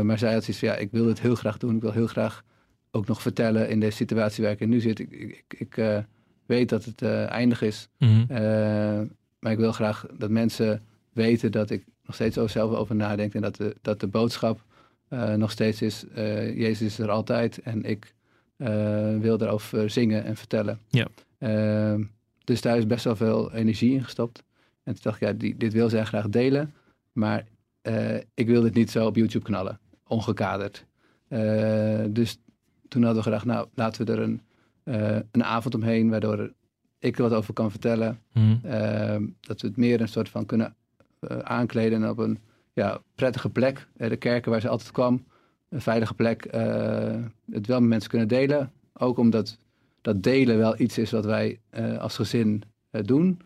Maar 0.02 0.18
zij 0.18 0.34
had 0.34 0.44
zoiets 0.44 0.60
van, 0.60 0.68
ja, 0.68 0.76
ik 0.76 0.92
wil 0.92 1.08
het 1.08 1.22
heel 1.22 1.36
graag 1.36 1.58
doen. 1.58 1.76
Ik 1.76 1.82
wil 1.82 1.92
heel 1.92 2.08
graag 2.08 2.44
ook 2.92 3.08
nog 3.08 3.22
vertellen 3.22 3.70
in 3.70 3.80
de 3.80 3.92
situatie 3.92 4.44
waar 4.44 4.52
ik 4.54 4.60
in 4.60 4.70
nu 4.70 4.80
zit. 4.80 5.00
Ik, 5.00 5.12
ik, 5.12 5.44
ik 5.58 6.06
weet 6.46 6.70
dat 6.70 6.86
het 6.86 7.02
eindig 7.28 7.62
is. 7.62 7.90
Mhm. 7.98 9.06
Maar 9.40 9.52
ik 9.52 9.58
wil 9.58 9.72
graag 9.72 10.06
dat 10.18 10.30
mensen 10.30 10.82
weten 11.14 11.52
dat 11.52 11.70
ik 11.70 11.86
nog 12.06 12.16
steeds 12.16 12.38
over 12.38 12.52
zelf 12.52 12.74
over 12.74 12.96
nadenk. 12.96 13.34
En 13.34 13.42
dat 13.42 13.56
de, 13.56 13.76
dat 13.82 14.00
de 14.00 14.08
boodschap 14.08 14.64
eh, 15.10 15.34
nog 15.34 15.52
steeds 15.52 15.82
is, 15.82 16.08
eh, 16.08 16.58
Jezus 16.58 16.82
is 16.82 17.00
er 17.00 17.10
altijd. 17.10 17.62
En 17.62 17.84
ik 17.84 18.14
eh, 18.56 19.18
wil 19.18 19.38
daarover 19.38 19.90
zingen 19.90 20.24
en 20.24 20.36
vertellen. 20.36 20.80
Ja. 20.88 21.08
Eh, 21.38 22.06
dus 22.44 22.62
daar 22.62 22.78
is 22.78 22.86
best 22.88 23.04
wel 23.04 23.16
veel 23.16 23.54
energie 23.54 23.94
in 23.94 24.04
gestopt. 24.04 24.44
En 24.84 24.94
toen 24.94 25.04
dacht 25.04 25.22
ik, 25.22 25.28
ja, 25.28 25.34
die, 25.34 25.58
dit 25.58 25.74
wil 25.74 25.90
zij 25.90 26.06
graag 26.06 26.30
delen. 26.30 26.74
Maar 27.12 27.46
ik 28.34 28.48
wil 28.48 28.62
dit 28.62 28.74
niet 28.74 28.92
zo 28.92 29.06
op 29.06 29.16
YouTube 29.16 29.46
knallen, 29.46 29.80
ongekaderd. 30.08 30.86
Dus 32.10 32.40
toen 32.88 33.04
hadden 33.04 33.24
we 33.24 33.30
gedacht, 33.30 33.46
nou, 33.46 33.68
laten 33.74 34.06
we 34.06 34.12
er 34.12 34.20
een, 34.20 34.42
een 35.32 35.44
avond 35.44 35.76
omheen, 35.76 36.10
waardoor 36.10 36.54
ik 37.00 37.18
er 37.18 37.24
wat 37.24 37.34
over 37.34 37.54
kan 37.54 37.72
vertellen. 37.72 38.20
Mhm. 38.34 38.58
Ehm, 38.64 39.28
dat 39.40 39.62
we 39.62 39.68
het 39.68 39.78
meer 39.78 40.02
een 40.02 40.08
soort 40.08 40.30
van 40.30 40.46
kunnen 40.46 40.76
aankleden 41.44 42.04
en 42.04 42.10
op 42.10 42.18
een 42.18 42.40
ja, 42.74 43.02
prettige 43.16 43.50
plek. 43.50 43.88
De 43.94 44.18
kerken 44.18 44.52
waar 44.52 44.62
ze 44.62 44.70
altijd 44.70 44.92
kwam. 44.92 45.26
Een 45.70 45.82
veilige 45.82 46.14
plek. 46.14 46.46
eh, 46.46 47.24
het 47.52 47.68
wel 47.68 47.80
met 47.80 47.90
mensen 47.90 48.10
kunnen 48.10 48.28
delen. 48.28 48.72
Ook 48.94 49.18
omdat 49.18 49.58
dat 50.02 50.24
delen 50.24 50.58
wel 50.58 50.80
iets 50.80 50.98
is 50.98 51.12
wat 51.12 51.26
wij 51.26 51.60
eh, 51.70 51.98
als 51.98 52.16
gezin 52.16 52.64
eh, 52.90 53.04
doen. 53.04 53.42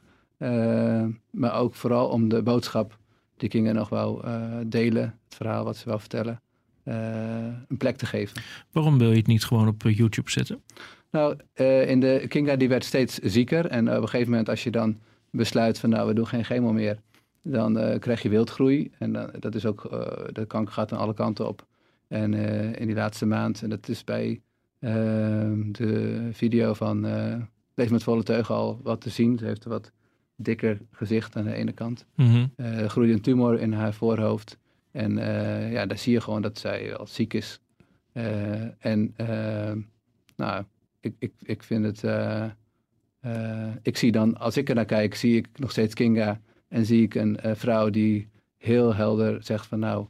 Maar 1.31 1.53
ook 1.55 1.75
vooral 1.75 2.07
om 2.09 2.29
de 2.29 2.41
boodschap 2.43 2.97
die 3.37 3.49
Kinga 3.49 3.71
nog 3.71 3.89
wou 3.89 4.23
eh, 4.25 4.43
delen. 4.65 5.03
Het 5.25 5.35
verhaal 5.35 5.63
wat 5.63 5.77
ze 5.77 5.85
wou 5.85 5.99
vertellen. 5.99 6.41
een 6.83 7.77
plek 7.77 7.95
te 7.97 8.05
geven. 8.05 8.41
Waarom 8.71 8.97
wil 8.97 9.09
je 9.11 9.17
het 9.17 9.27
niet 9.27 9.43
gewoon 9.45 9.67
op 9.67 9.81
YouTube 9.81 10.29
zetten? 10.31 10.63
Nou, 11.11 11.35
in 11.85 11.99
de 11.99 12.25
Kinga 12.27 12.55
die 12.55 12.69
werd 12.69 12.83
steeds 12.83 13.17
zieker. 13.19 13.65
En 13.65 13.89
op 13.89 14.01
een 14.01 14.09
gegeven 14.09 14.29
moment 14.29 14.49
als 14.49 14.63
je 14.63 14.71
dan 14.71 14.99
besluit 15.31 15.79
van 15.79 15.89
nou, 15.89 16.07
we 16.07 16.13
doen 16.13 16.27
geen 16.27 16.43
chemo 16.45 16.73
meer. 16.73 16.97
Dan 17.43 17.77
eh, 17.77 17.99
krijg 17.99 18.21
je 18.21 18.29
wildgroei. 18.29 18.91
En 18.97 19.31
dat 19.39 19.55
is 19.55 19.65
ook, 19.65 19.85
eh, 19.85 20.23
de 20.31 20.45
kanker 20.45 20.73
gaat 20.73 20.91
aan 20.91 20.99
alle 20.99 21.13
kanten 21.13 21.47
op. 21.47 21.65
En 22.13 22.33
eh, 22.33 22.79
in 22.79 22.87
die 22.87 22.95
laatste 22.95 23.25
maand, 23.25 23.61
en 23.63 23.69
dat 23.69 23.87
is 23.87 24.03
bij 24.03 24.41
eh, 24.79 24.91
de 25.71 26.29
video 26.31 26.73
van 26.73 27.05
Leef 27.75 27.89
met 27.89 28.03
volle 28.03 28.23
teugen 28.23 28.55
al 28.55 28.79
wat 28.83 29.01
te 29.01 29.09
zien. 29.09 29.37
Ze 29.37 29.45
heeft 29.45 29.65
een 29.65 29.71
wat 29.71 29.91
dikker 30.35 30.81
gezicht 30.91 31.35
aan 31.35 31.43
de 31.43 31.53
ene 31.53 31.71
kant. 31.71 32.05
Er 32.55 32.89
groeide 32.89 33.13
een 33.13 33.21
tumor 33.21 33.59
in 33.59 33.73
haar 33.73 33.93
voorhoofd. 33.93 34.57
En 34.91 35.15
ja, 35.71 35.85
daar 35.85 35.97
zie 35.97 36.13
je 36.13 36.21
gewoon 36.21 36.41
dat 36.41 36.57
zij 36.57 36.87
wel 36.87 37.07
ziek 37.07 37.33
is. 37.33 37.59
En 38.79 39.13
eh, 39.15 39.71
nou, 40.35 40.63
ik, 40.99 41.15
ik, 41.19 41.31
ik 41.39 41.63
vind 41.63 41.85
het. 41.85 42.03
ik 43.81 43.97
zie 43.97 44.11
dan, 44.11 44.37
als 44.37 44.57
ik 44.57 44.69
er 44.69 44.75
naar 44.75 44.85
kijk, 44.85 45.15
zie 45.15 45.37
ik 45.37 45.47
nog 45.55 45.71
steeds 45.71 45.93
Kinga. 45.93 46.39
En 46.73 46.85
zie 46.85 47.01
ik 47.01 47.15
een 47.15 47.39
eh, 47.39 47.55
vrouw 47.55 47.89
die 47.89 48.27
heel 48.57 48.95
helder 48.95 49.43
zegt 49.43 49.65
van 49.65 49.79
nou, 49.79 50.07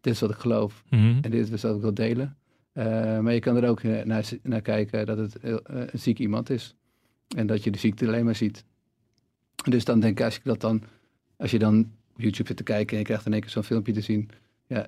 dit 0.00 0.12
is 0.12 0.20
wat 0.20 0.30
ik 0.30 0.36
geloof. 0.36 0.84
Mhm. 0.90 1.18
En 1.20 1.30
dit 1.30 1.52
is 1.52 1.62
wat 1.62 1.74
ik 1.74 1.80
wil 1.80 1.94
delen. 1.94 2.36
Eh, 2.72 3.18
maar 3.18 3.32
je 3.32 3.40
kan 3.40 3.56
er 3.56 3.68
ook 3.68 3.80
eh, 3.80 4.04
naar, 4.04 4.28
naar 4.42 4.60
kijken 4.60 5.06
dat 5.06 5.18
het 5.18 5.36
een 5.42 5.88
ziek 5.92 6.18
iemand 6.18 6.50
is. 6.50 6.74
En 7.36 7.46
dat 7.46 7.64
je 7.64 7.70
de 7.70 7.78
ziekte 7.78 8.06
alleen 8.06 8.24
maar 8.24 8.34
ziet. 8.34 8.64
Dus 9.68 9.84
dan 9.84 10.00
denk 10.00 10.18
ik, 10.18 10.24
als, 10.24 10.36
ik 10.36 10.44
dat 10.44 10.60
dan, 10.60 10.82
als 11.36 11.50
je 11.50 11.58
dan 11.58 11.92
op 12.14 12.20
YouTube 12.20 12.48
zit 12.48 12.56
te 12.56 12.62
kijken 12.62 12.92
en 12.92 12.98
je 12.98 13.04
krijgt 13.04 13.26
in 13.26 13.32
één 13.32 13.40
keer 13.40 13.50
zo'n 13.50 13.62
filmpje 13.62 13.92
te 13.92 14.00
zien. 14.00 14.30
Ja, 14.66 14.86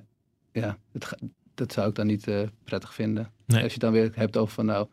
ja 0.51 0.77
het, 0.91 1.15
dat 1.53 1.73
zou 1.73 1.89
ik 1.89 1.95
dan 1.95 2.07
niet 2.07 2.31
prettig 2.63 2.93
vinden. 2.93 3.31
Nee. 3.45 3.63
Als 3.63 3.73
je 3.73 3.79
dan 3.79 3.91
weer 3.91 4.11
hebt 4.13 4.37
over 4.37 4.53
van 4.53 4.65
nou, 4.65 4.87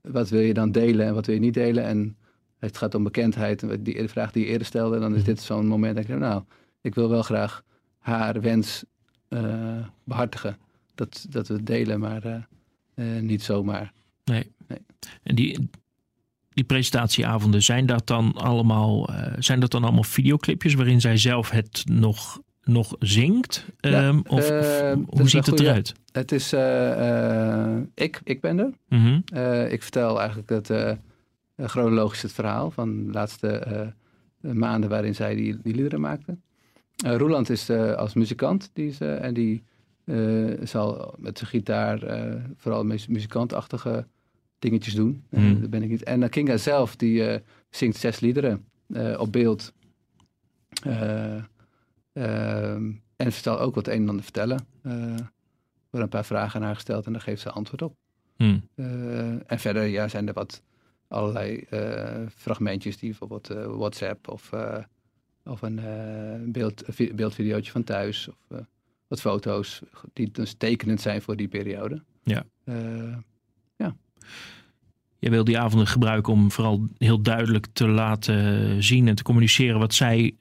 wat 0.00 0.28
wil 0.28 0.40
je 0.40 0.54
dan 0.54 0.72
delen 0.72 1.06
en 1.06 1.14
wat 1.14 1.26
wil 1.26 1.34
je 1.34 1.40
niet 1.40 1.54
delen? 1.54 1.84
En 1.84 2.16
het 2.64 2.76
gaat 2.78 2.94
om 2.94 3.02
bekendheid. 3.02 3.62
En 3.62 3.82
die 3.82 3.94
de 3.96 4.08
vraag 4.08 4.32
die 4.32 4.44
je 4.44 4.50
eerder 4.50 4.66
stelde, 4.66 4.98
dan 4.98 5.12
is 5.12 5.18
Mhm. 5.20 5.26
dit 5.28 5.40
zo'n 5.42 5.66
moment 5.66 5.94
dat 5.94 6.02
ik 6.04 6.08
denk, 6.10 6.20
nou, 6.20 6.42
ik 6.80 6.94
wil 6.94 7.08
wel 7.08 7.22
graag 7.22 7.62
haar 7.98 8.40
wens 8.40 8.84
eh, 9.28 9.76
behartigen. 10.04 10.56
Dat, 10.94 11.26
dat 11.30 11.48
we 11.48 11.62
delen, 11.62 12.00
maar 12.00 12.22
eh, 12.24 13.16
eh, 13.16 13.22
niet 13.22 13.42
zomaar. 13.42 13.92
Nee. 14.24 14.50
Nee. 14.68 14.78
En 15.22 15.34
die, 15.34 15.68
die 16.50 16.64
presentatieavonden, 16.64 17.62
zijn 17.62 17.86
dat 17.86 18.06
dan 18.06 18.32
allemaal, 18.34 19.08
zijn 19.38 19.60
dat 19.60 19.70
dan 19.70 19.82
allemaal 19.84 20.02
videoclipjes 20.02 20.74
waarin 20.74 21.00
zij 21.00 21.16
zelf 21.16 21.50
het 21.50 21.82
nog, 21.84 22.40
nog 22.62 22.96
zingt? 22.98 23.66
Ja, 23.80 23.90
Ehm, 24.08 24.20
of, 24.26 24.46
dat 24.48 24.98
hoe 25.06 25.28
ziet 25.28 25.46
het 25.46 25.60
eruit? 25.60 25.92
Het 26.12 26.32
is, 26.32 26.52
ik, 27.94 28.20
ik 28.24 28.40
ben 28.40 28.58
er. 28.58 28.70
Mhm. 28.88 29.14
Ik 29.72 29.82
vertel 29.82 30.18
eigenlijk 30.20 30.50
eh, 30.70 30.90
chronologisch 31.56 32.22
het 32.22 32.32
verhaal 32.32 32.70
van 32.70 33.06
de 33.06 33.12
laatste 33.12 33.48
eh, 33.48 33.88
maanden 34.52 34.90
waarin 34.90 35.14
zij 35.14 35.34
die, 35.34 35.58
die 35.62 35.74
liederen 35.74 36.00
maakte. 36.00 36.36
Eh, 37.04 37.16
Roeland 37.16 37.50
is 37.50 37.68
eh, 37.68 37.92
als 37.94 38.14
muzikant 38.14 38.70
die 38.72 38.86
is, 38.86 39.00
en 39.00 39.34
die 39.34 39.62
zal 40.62 41.14
met 41.18 41.38
zijn 41.38 41.50
gitaar 41.50 41.98
vooral 42.56 42.84
mu- 42.84 42.98
muzikantachtige 43.08 44.06
dingetjes 44.58 44.94
doen. 44.94 45.24
Hmm. 45.28 45.60
dat 45.60 45.70
ben 45.70 45.82
ik 45.82 45.88
niet. 45.88 46.02
En 46.02 46.28
Kinga 46.28 46.56
zelf 46.56 46.96
die 46.96 47.40
zingt 47.70 47.96
zes 47.96 48.20
liederen 48.20 48.64
op 49.18 49.32
beeld. 49.32 49.72
Eh, 50.82 51.36
ehm, 52.12 52.92
en 53.16 53.32
vertelt 53.32 53.58
ook 53.58 53.74
wat 53.74 53.86
een 53.86 54.02
en 54.02 54.08
ander 54.08 54.22
vertellen. 54.24 54.66
Er 54.82 54.90
worden 54.90 55.28
een 55.90 56.08
paar 56.08 56.24
vragen 56.24 56.60
aan 56.60 56.66
haar 56.66 56.74
gesteld 56.74 57.06
en 57.06 57.12
daar 57.12 57.20
geeft 57.20 57.42
ze 57.42 57.50
antwoord 57.50 57.82
op. 57.82 57.94
Hm. 58.36 58.58
Eh, 58.74 59.50
en 59.50 59.58
verder 59.58 59.84
ja, 59.84 60.08
zijn 60.08 60.28
er 60.28 60.34
wat 60.34 60.62
allerlei 61.14 61.56
eh, 61.70 62.20
fragmentjes 62.36 62.96
die 62.96 63.08
bijvoorbeeld 63.08 63.50
eh, 63.50 63.66
WhatsApp 63.66 64.28
of, 64.28 64.52
eh, 64.52 64.76
of 65.44 65.62
een 65.62 65.80
beeld, 66.52 66.82
vi- 66.86 67.14
beeldvideootje 67.14 67.72
van 67.72 67.84
thuis 67.84 68.28
of 68.28 68.58
wat 69.06 69.20
foto's 69.20 69.80
die 70.12 70.30
dus 70.32 70.54
tekenend 70.58 71.00
zijn 71.00 71.22
voor 71.22 71.36
die 71.36 71.48
periode. 71.48 72.02
Ja. 72.22 72.44
Eh, 72.64 73.16
Jij 75.18 75.32
wil 75.32 75.44
die 75.44 75.58
avonden 75.58 75.86
gebruiken 75.86 76.32
om 76.32 76.50
vooral 76.50 76.88
heel 76.98 77.20
duidelijk 77.22 77.66
te 77.72 77.88
laten 77.88 78.82
zien 78.82 79.08
en 79.08 79.14
te 79.14 79.22
communiceren 79.22 79.78
wat 79.78 79.94
zij 79.94 80.36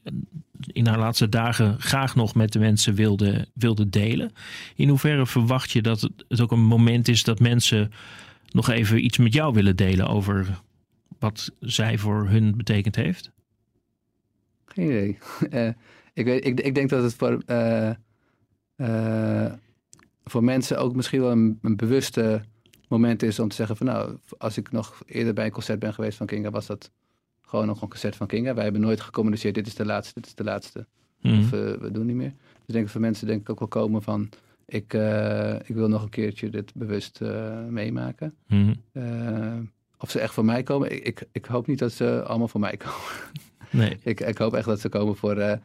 in 0.68 0.88
haar 0.88 1.00
laatste 1.00 1.30
dagen 1.30 1.80
graag 1.82 2.16
nog 2.16 2.36
met 2.36 2.52
de 2.54 2.60
mensen 2.60 2.94
wilde, 2.96 3.48
wilde 3.54 3.90
delen. 3.90 4.32
In 4.76 4.90
hoeverre 4.90 5.26
verwacht 5.26 5.72
je 5.72 5.82
dat 5.82 6.10
het 6.28 6.42
ook 6.42 6.52
een 6.52 6.64
moment 6.64 7.08
is 7.08 7.24
dat 7.24 7.40
mensen 7.40 7.92
nog 8.54 8.70
even 8.70 9.06
iets 9.06 9.18
met 9.18 9.34
jou 9.34 9.54
willen 9.54 9.76
delen 9.76 10.08
over 10.08 10.62
wat 11.20 11.52
zij 11.60 11.98
voor 11.98 12.28
hun 12.28 12.58
betekend 12.58 12.96
heeft? 12.96 13.32
geen 14.74 14.86
idee. 14.86 15.18
Eh, 15.50 15.70
ik, 16.14 16.26
weet, 16.26 16.46
ik, 16.46 16.60
ik 16.60 16.76
denk 16.76 16.90
dat 16.90 17.04
het 17.04 17.14
voor, 17.14 17.42
eh, 17.46 17.90
eh, 18.76 19.54
voor 20.24 20.44
mensen 20.44 20.78
ook 20.78 20.96
misschien 20.96 21.22
wel 21.22 21.32
een, 21.32 21.60
een 21.62 21.76
bewuste 21.76 22.42
moment 22.88 23.24
is 23.24 23.40
om 23.40 23.50
te 23.50 23.56
zeggen 23.56 23.78
van 23.78 23.86
nou, 23.86 24.18
als 24.38 24.58
ik 24.58 24.72
nog 24.72 25.02
eerder 25.06 25.34
bij 25.34 25.46
een 25.46 25.52
concert 25.52 25.80
ben 25.80 25.94
geweest 25.94 26.18
van 26.18 26.28
Kinga, 26.28 26.50
was 26.50 26.66
dat 26.66 26.92
gewoon 27.42 27.68
nog 27.68 27.82
een 27.82 27.90
concert 27.90 28.16
van 28.16 28.28
Kinga. 28.28 28.54
Wij 28.54 28.64
hebben 28.64 28.82
nooit 28.82 29.02
gecommuniceerd, 29.02 29.56
dit 29.56 29.68
is 29.68 29.76
de 29.76 29.86
laatste, 29.86 30.14
dit 30.14 30.26
is 30.26 30.36
de 30.36 30.44
laatste. 30.44 30.88
Mhm. 31.22 31.40
Of 31.40 31.50
we 31.50 31.90
doen 31.92 32.06
niet 32.06 32.16
meer. 32.16 32.34
Dus 32.38 32.66
ik 32.66 32.74
denk 32.74 32.84
dat 32.84 32.92
voor 32.92 33.02
mensen 33.02 33.28
denk 33.28 33.42
ik 33.42 33.50
ook 33.50 33.60
wel 33.60 33.68
komen 33.68 34.02
van 34.02 34.30
ik, 34.66 34.94
eh, 34.94 35.54
ik 35.54 35.76
wil 35.76 35.88
nog 35.88 36.04
een 36.04 36.10
keertje 36.10 36.50
dit 36.50 36.74
bewust 36.76 37.22
eh, 37.22 37.66
meemaken. 37.66 38.36
Mhm. 38.48 38.74
Eh, 38.92 39.58
of 39.98 40.10
ze 40.12 40.20
echt 40.20 40.34
voor 40.34 40.46
mij 40.46 40.64
komen, 40.64 40.92
ik, 40.92 41.06
ik, 41.06 41.24
ik 41.32 41.46
hoop 41.46 41.68
niet 41.68 41.80
dat 41.80 41.92
ze 41.92 42.24
allemaal 42.24 42.48
voor 42.48 42.60
mij 42.60 42.78
komen. 42.86 43.32
Nee. 43.70 43.98
Ik, 44.04 44.20
ik 44.20 44.38
hoop 44.38 44.54
echt 44.54 44.66
dat 44.66 44.80
ze 44.80 44.90
komen 44.90 45.16
voor 45.16 45.38
eh, 45.38 45.52
eh, 45.52 45.60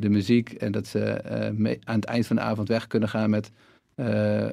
de 0.00 0.08
muziek 0.08 0.52
en 0.52 0.72
dat 0.72 0.86
ze 0.86 1.00
eh, 1.04 1.50
mee- 1.50 1.78
aan 1.84 1.94
het 1.96 2.04
eind 2.04 2.26
van 2.26 2.36
de 2.36 2.42
avond 2.42 2.68
weg 2.68 2.86
kunnen 2.86 3.08
gaan 3.08 3.30
met 3.30 3.50
eh, 3.94 4.48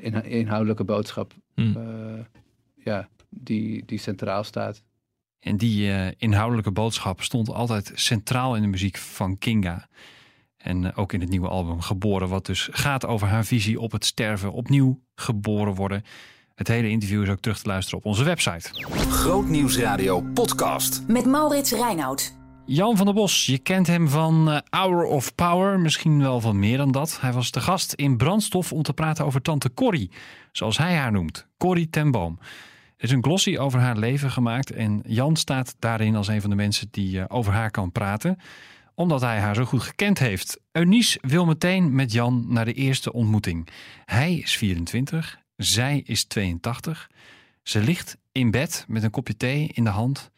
inha- 0.00 0.22
inhoudelijke 0.22 0.84
boodschap 0.84 1.34
Mhm. 1.54 1.76
eh, 1.78 2.24
ja, 2.84 3.08
die, 3.28 3.84
die 3.86 3.98
centraal 3.98 4.44
staat. 4.44 4.82
En 5.40 5.56
die 5.56 5.90
eh, 5.92 6.08
inhoudelijke 6.18 6.70
boodschap 6.70 7.22
stond 7.22 7.48
altijd 7.50 7.92
centraal 7.94 8.56
in 8.56 8.62
de 8.62 8.68
muziek 8.68 8.96
van 8.96 9.38
Kinga. 9.38 9.88
En 10.62 10.84
eh, 10.84 10.98
ook 10.98 11.12
in 11.12 11.20
het 11.20 11.30
nieuwe 11.30 11.48
album 11.48 11.80
Geboren, 11.80 12.28
wat 12.28 12.46
dus 12.46 12.68
gaat 12.72 13.06
over 13.06 13.28
haar 13.28 13.44
visie 13.44 13.80
op 13.80 13.92
het 13.92 14.04
sterven, 14.04 14.52
opnieuw 14.52 15.00
geboren 15.14 15.74
worden. 15.74 16.02
Het 16.54 16.68
hele 16.68 16.88
interview 16.88 17.22
is 17.22 17.28
ook 17.28 17.40
terug 17.40 17.58
te 17.58 17.68
luisteren 17.68 17.98
op 17.98 18.04
onze 18.04 18.24
website. 18.24 18.68
Grootnieuwsradio 19.10 20.20
podcast. 20.20 21.02
Met 21.06 21.26
Maurits 21.26 21.72
Reinoud. 21.72 22.38
Jan 22.72 22.96
van 22.96 23.06
der 23.06 23.14
Bos, 23.14 23.46
je 23.46 23.58
kent 23.58 23.86
hem 23.86 24.08
van 24.08 24.50
eh, 24.50 24.58
Hour 24.70 25.04
of 25.04 25.34
Power, 25.34 25.80
misschien 25.80 26.20
wel 26.20 26.40
van 26.40 26.58
meer 26.58 26.76
dan 26.76 26.92
dat. 26.92 27.20
Hij 27.20 27.32
was 27.32 27.50
te 27.50 27.60
gast 27.60 27.92
in 27.92 28.16
Brandstof 28.16 28.72
om 28.72 28.82
te 28.82 28.92
praten 28.92 29.24
over 29.24 29.42
tante 29.42 29.74
Corrie, 29.74 30.10
zoals 30.52 30.78
hij 30.78 30.94
haar 30.94 31.12
noemt, 31.12 31.46
Corrie 31.58 31.90
ten 31.90 32.10
Boom. 32.10 32.38
Er 32.96 33.04
is 33.04 33.10
een 33.10 33.22
glossy 33.22 33.56
over 33.56 33.80
haar 33.80 33.96
leven 33.96 34.30
gemaakt 34.30 34.70
en 34.70 35.02
Jan 35.06 35.36
staat 35.36 35.76
daarin 35.78 36.16
als 36.16 36.28
een 36.28 36.40
van 36.40 36.50
de 36.50 36.56
mensen 36.56 36.88
die 36.90 37.20
eh, 37.20 37.24
over 37.28 37.52
haar 37.52 37.70
kan 37.70 37.92
praten, 37.92 38.38
omdat 39.00 39.20
hij 39.20 39.38
haar 39.38 39.54
zo 39.54 39.64
goed 39.64 39.82
gekend 39.82 40.18
heeft. 40.18 40.60
Eunice 40.72 41.18
wil 41.22 41.46
meteen 41.46 41.94
met 41.94 42.12
Jan 42.12 42.44
naar 42.48 42.64
de 42.64 42.72
eerste 42.72 43.12
ontmoeting. 43.12 43.68
Hij 44.04 44.34
is 44.34 44.56
24, 44.56 45.40
zij 45.56 46.02
is 46.04 46.24
82. 46.24 47.10
Ze 47.62 47.80
ligt 47.80 48.16
in 48.32 48.50
bed 48.50 48.84
met 48.88 49.02
een 49.02 49.10
kopje 49.10 49.36
thee 49.36 49.70
in 49.72 49.84
de 49.84 49.90
hand. 49.90 50.30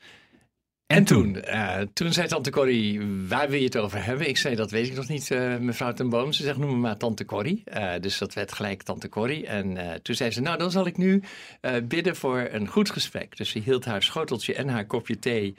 En 0.86 1.04
toen, 1.04 1.42
eh, 1.42 1.80
toen 1.92 2.12
zei 2.12 2.28
tante 2.28 2.50
Corrie, 2.50 3.00
waar 3.28 3.48
wil 3.48 3.58
je 3.58 3.64
het 3.64 3.76
over 3.76 4.04
hebben? 4.04 4.28
Ik 4.28 4.36
zei, 4.36 4.54
dat 4.54 4.70
weet 4.70 4.86
ik 4.86 4.94
nog 4.94 5.08
niet, 5.08 5.30
eh, 5.30 5.56
mevrouw 5.56 5.92
ten 5.92 6.08
Boom. 6.08 6.32
Ze 6.32 6.42
zegt, 6.42 6.58
noem 6.58 6.70
me 6.70 6.76
maar 6.76 6.96
tante 6.96 7.24
Corrie. 7.24 7.62
Eh, 7.64 8.00
dus 8.00 8.18
dat 8.18 8.34
werd 8.34 8.52
gelijk 8.52 8.82
tante 8.82 9.08
Corrie. 9.08 9.46
En 9.46 10.00
toen 10.02 10.14
zei 10.14 10.30
ze, 10.30 10.40
nou 10.40 10.58
dan 10.58 10.70
zal 10.70 10.86
ik 10.86 10.96
nu 10.96 11.22
bidden 11.84 12.16
voor 12.16 12.48
een 12.50 12.68
goed 12.68 12.90
gesprek. 12.90 13.36
Dus 13.36 13.50
ze 13.50 13.58
hield 13.58 13.84
haar 13.84 14.02
schoteltje 14.02 14.54
en 14.54 14.68
haar 14.68 14.86
kopje 14.86 15.18
thee 15.18 15.54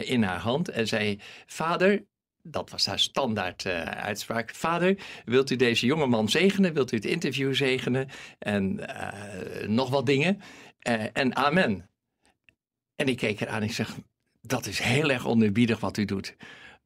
in 0.00 0.22
haar 0.22 0.40
hand 0.40 0.68
en 0.68 0.86
zei, 0.88 1.20
vader... 1.46 2.06
Dat 2.50 2.70
was 2.70 2.86
haar 2.86 2.98
standaard 2.98 3.64
eh, 3.64 3.82
uitspraak. 3.82 4.54
Vader, 4.54 4.98
wilt 5.24 5.50
u 5.50 5.56
deze 5.56 5.86
jonge 5.86 6.06
man 6.06 6.28
zegenen? 6.28 6.74
Wilt 6.74 6.92
u 6.92 6.96
het 6.96 7.04
interview 7.04 7.54
zegenen? 7.54 8.08
En 8.38 8.88
eh, 8.88 9.68
nog 9.68 9.90
wat 9.90 10.06
dingen. 10.06 10.40
Eh, 10.78 11.04
en 11.12 11.36
amen. 11.36 11.88
En 12.96 13.08
ik 13.08 13.16
keek 13.16 13.40
eraan 13.40 13.56
en 13.56 13.68
ik 13.68 13.72
zeg, 13.72 13.96
dat 14.40 14.66
is 14.66 14.78
heel 14.78 15.10
erg 15.10 15.26
oneerbiedig 15.26 15.80
wat 15.80 15.96
u 15.96 16.04
doet. 16.04 16.36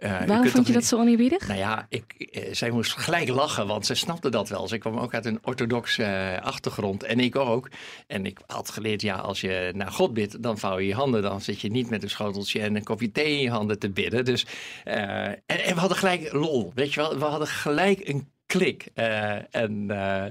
Eh, 0.03 0.27
Waarom 0.27 0.47
vond 0.47 0.67
je 0.67 0.73
dat 0.73 0.85
zo 0.85 0.99
oneerbiedig? 0.99 1.47
nou 1.49 1.59
ja, 1.59 1.87
ik, 1.89 2.05
eh, 2.19 2.55
zij 2.55 2.71
moest 2.71 2.93
gelijk 2.93 3.29
lachen, 3.29 3.67
want 3.67 3.87
ze 3.87 3.95
snapte 3.95 4.31
dat 4.31 4.49
wel. 4.49 4.69
Ze 4.69 4.79
kwam 4.79 4.99
ook 4.99 5.15
uit 5.15 5.25
een 5.27 5.39
orthodoxe 5.43 6.03
eh, 6.05 6.43
achtergrond 6.43 7.03
en 7.03 7.21
ik 7.21 7.37
ook. 7.37 7.69
En 8.07 8.27
ik 8.27 8.39
had 8.47 8.71
geleerd, 8.71 9.03
ja, 9.03 9.17
als 9.17 9.41
je 9.41 9.73
naar 9.75 9.91
God 9.93 10.15
bidt, 10.15 10.43
dan 10.43 10.59
vouw 10.59 10.79
je 10.79 10.87
je 10.87 10.95
handen. 10.95 11.23
Dan 11.23 11.41
zit 11.41 11.61
je 11.61 11.71
niet 11.71 11.91
met 11.91 12.03
een 12.03 12.11
schoteltje 12.11 12.61
en 12.61 12.77
een 12.77 12.85
kopje 12.85 13.13
thee 13.13 13.37
in 13.37 13.43
je 13.43 13.51
handen 13.51 13.79
te 13.79 13.91
bidden. 13.91 14.25
Dus, 14.25 14.47
en, 14.85 15.43
en 15.47 15.75
we 15.75 15.81
hadden 15.81 15.99
gelijk 15.99 16.33
lol, 16.33 16.73
weet 16.75 16.95
je 16.95 17.01
wel. 17.01 17.19
We 17.19 17.25
hadden 17.25 17.49
gelijk 17.49 18.09
een 18.09 18.29
klik. 18.53 18.87
Eh, 18.95 19.55
en 19.55 19.85
eh, 19.91 20.25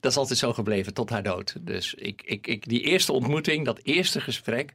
dat 0.00 0.10
is 0.10 0.16
altijd 0.16 0.38
zo 0.38 0.52
gebleven 0.52 0.94
tot 0.94 1.10
haar 1.10 1.22
dood. 1.22 1.56
Dus 1.60 1.94
ik, 1.94 2.22
ik, 2.24 2.46
ik, 2.46 2.68
die 2.68 2.80
eerste 2.80 3.12
ontmoeting, 3.12 3.64
dat 3.64 3.80
eerste 3.82 4.20
gesprek, 4.20 4.72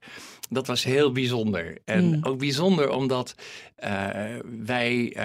dat 0.49 0.67
was 0.67 0.83
heel 0.83 1.11
bijzonder. 1.11 1.77
En 1.85 2.01
Mm. 2.03 2.19
ook 2.23 2.39
bijzonder 2.39 2.89
omdat 2.89 3.35
eh, 3.75 4.09
wij 4.63 5.17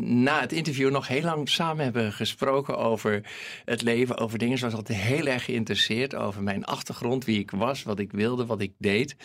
na 0.00 0.40
het 0.40 0.52
interview 0.52 0.90
nog 0.90 1.08
heel 1.08 1.22
lang 1.22 1.48
samen 1.48 1.84
hebben 1.84 2.12
gesproken 2.12 2.78
over 2.78 3.22
het 3.64 3.82
leven, 3.82 4.18
over 4.18 4.38
dingen. 4.38 4.58
Ze 4.58 4.64
was 4.64 4.74
altijd 4.74 4.98
heel 4.98 5.26
erg 5.26 5.44
geïnteresseerd 5.44 6.14
over 6.14 6.42
mijn 6.42 6.64
achtergrond, 6.64 7.24
wie 7.24 7.38
ik 7.38 7.50
was, 7.50 7.82
wat 7.82 7.98
ik 7.98 8.12
wilde, 8.12 8.46
wat 8.46 8.60
ik 8.60 8.72
deed. 8.78 9.16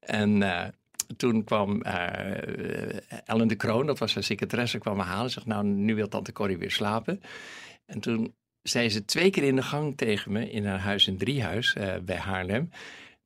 En 0.00 0.42
toen 1.16 1.44
kwam 1.44 1.82
eh, 1.82 2.98
Ellen 3.24 3.48
de 3.48 3.54
Kroon, 3.54 3.86
dat 3.86 3.98
was 3.98 4.14
haar 4.14 4.22
secretaresse, 4.22 4.78
kwam 4.78 4.96
me 4.96 5.02
halen. 5.02 5.30
Zegt, 5.30 5.46
nou, 5.46 5.64
nu 5.64 5.94
wil 5.94 6.08
tante 6.08 6.32
Corrie 6.32 6.58
weer 6.58 6.70
slapen. 6.70 7.20
En 7.86 8.00
toen 8.00 8.34
zei 8.62 8.90
ze 8.90 9.04
twee 9.04 9.30
keer 9.30 9.42
in 9.42 9.56
de 9.56 9.62
gang 9.62 9.96
tegen 9.96 10.32
me 10.32 10.50
in 10.50 10.66
haar 10.66 10.78
huis 10.80 11.06
in 11.06 11.16
Driehuis 11.18 11.74
eh, 11.74 11.94
bij 12.02 12.16
Haarlem. 12.16 12.70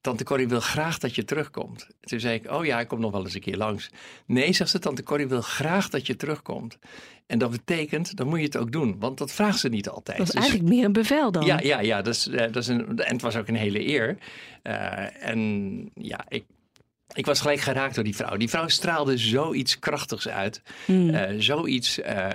Tante 0.01 0.25
Corrie 0.25 0.49
wil 0.49 0.61
graag 0.61 0.99
dat 0.99 1.15
je 1.15 1.25
terugkomt. 1.25 1.89
Toen 2.01 2.21
zei 2.21 2.35
ik, 2.35 2.51
oh 2.51 2.65
ja, 2.65 2.81
ik 2.81 2.89
kom 2.89 3.01
nog 3.01 3.11
wel 3.13 3.25
eens 3.25 3.35
een 3.35 3.41
keer 3.41 3.57
langs. 3.57 3.91
Nee, 4.27 4.53
zegt 4.53 4.71
ze, 4.71 4.79
tante 4.79 5.03
Corrie 5.03 5.27
wil 5.27 5.41
graag 5.41 5.89
dat 5.89 6.07
je 6.07 6.17
terugkomt. 6.17 6.79
En 7.27 7.39
dat 7.39 7.51
betekent, 7.51 8.17
dan 8.17 8.27
moet 8.29 8.39
je 8.39 8.45
het 8.45 8.57
ook 8.57 8.73
doen. 8.73 8.97
Want 8.99 9.19
dat 9.19 9.33
vraagt 9.33 9.59
ze 9.59 9.69
niet 9.69 9.89
altijd. 9.89 10.19
Dat 10.19 10.27
is 10.27 10.33
Dus- 10.33 10.43
eigenlijk 10.43 10.73
meer 10.75 10.85
een 10.85 10.93
bevel 10.93 11.33
dan. 11.33 11.45
ja, 11.47 11.61
ja, 11.61 11.81
ja. 11.81 12.03
Dat 12.03 12.15
is, 12.15 12.29
eh, 12.29 12.39
dat 12.39 12.57
is 12.57 12.67
een, 12.67 12.99
en 12.99 13.13
het 13.13 13.23
was 13.23 13.37
ook 13.37 13.49
een 13.49 13.57
hele 13.57 13.87
eer. 13.87 14.19
En 15.21 15.91
ja, 15.95 16.25
ik, 16.29 16.45
ik 17.13 17.27
was 17.27 17.41
gelijk 17.41 17.61
geraakt 17.61 17.95
door 17.95 18.05
die 18.05 18.17
vrouw. 18.17 18.37
Die 18.37 18.49
vrouw 18.49 18.69
straalde 18.69 19.19
zoiets 19.19 19.79
krachtigs 19.79 20.29
uit. 20.29 20.63
Hmm. 20.85 21.11
Eh, 21.11 21.35
zoiets. 21.39 22.01
eh, 22.01 22.29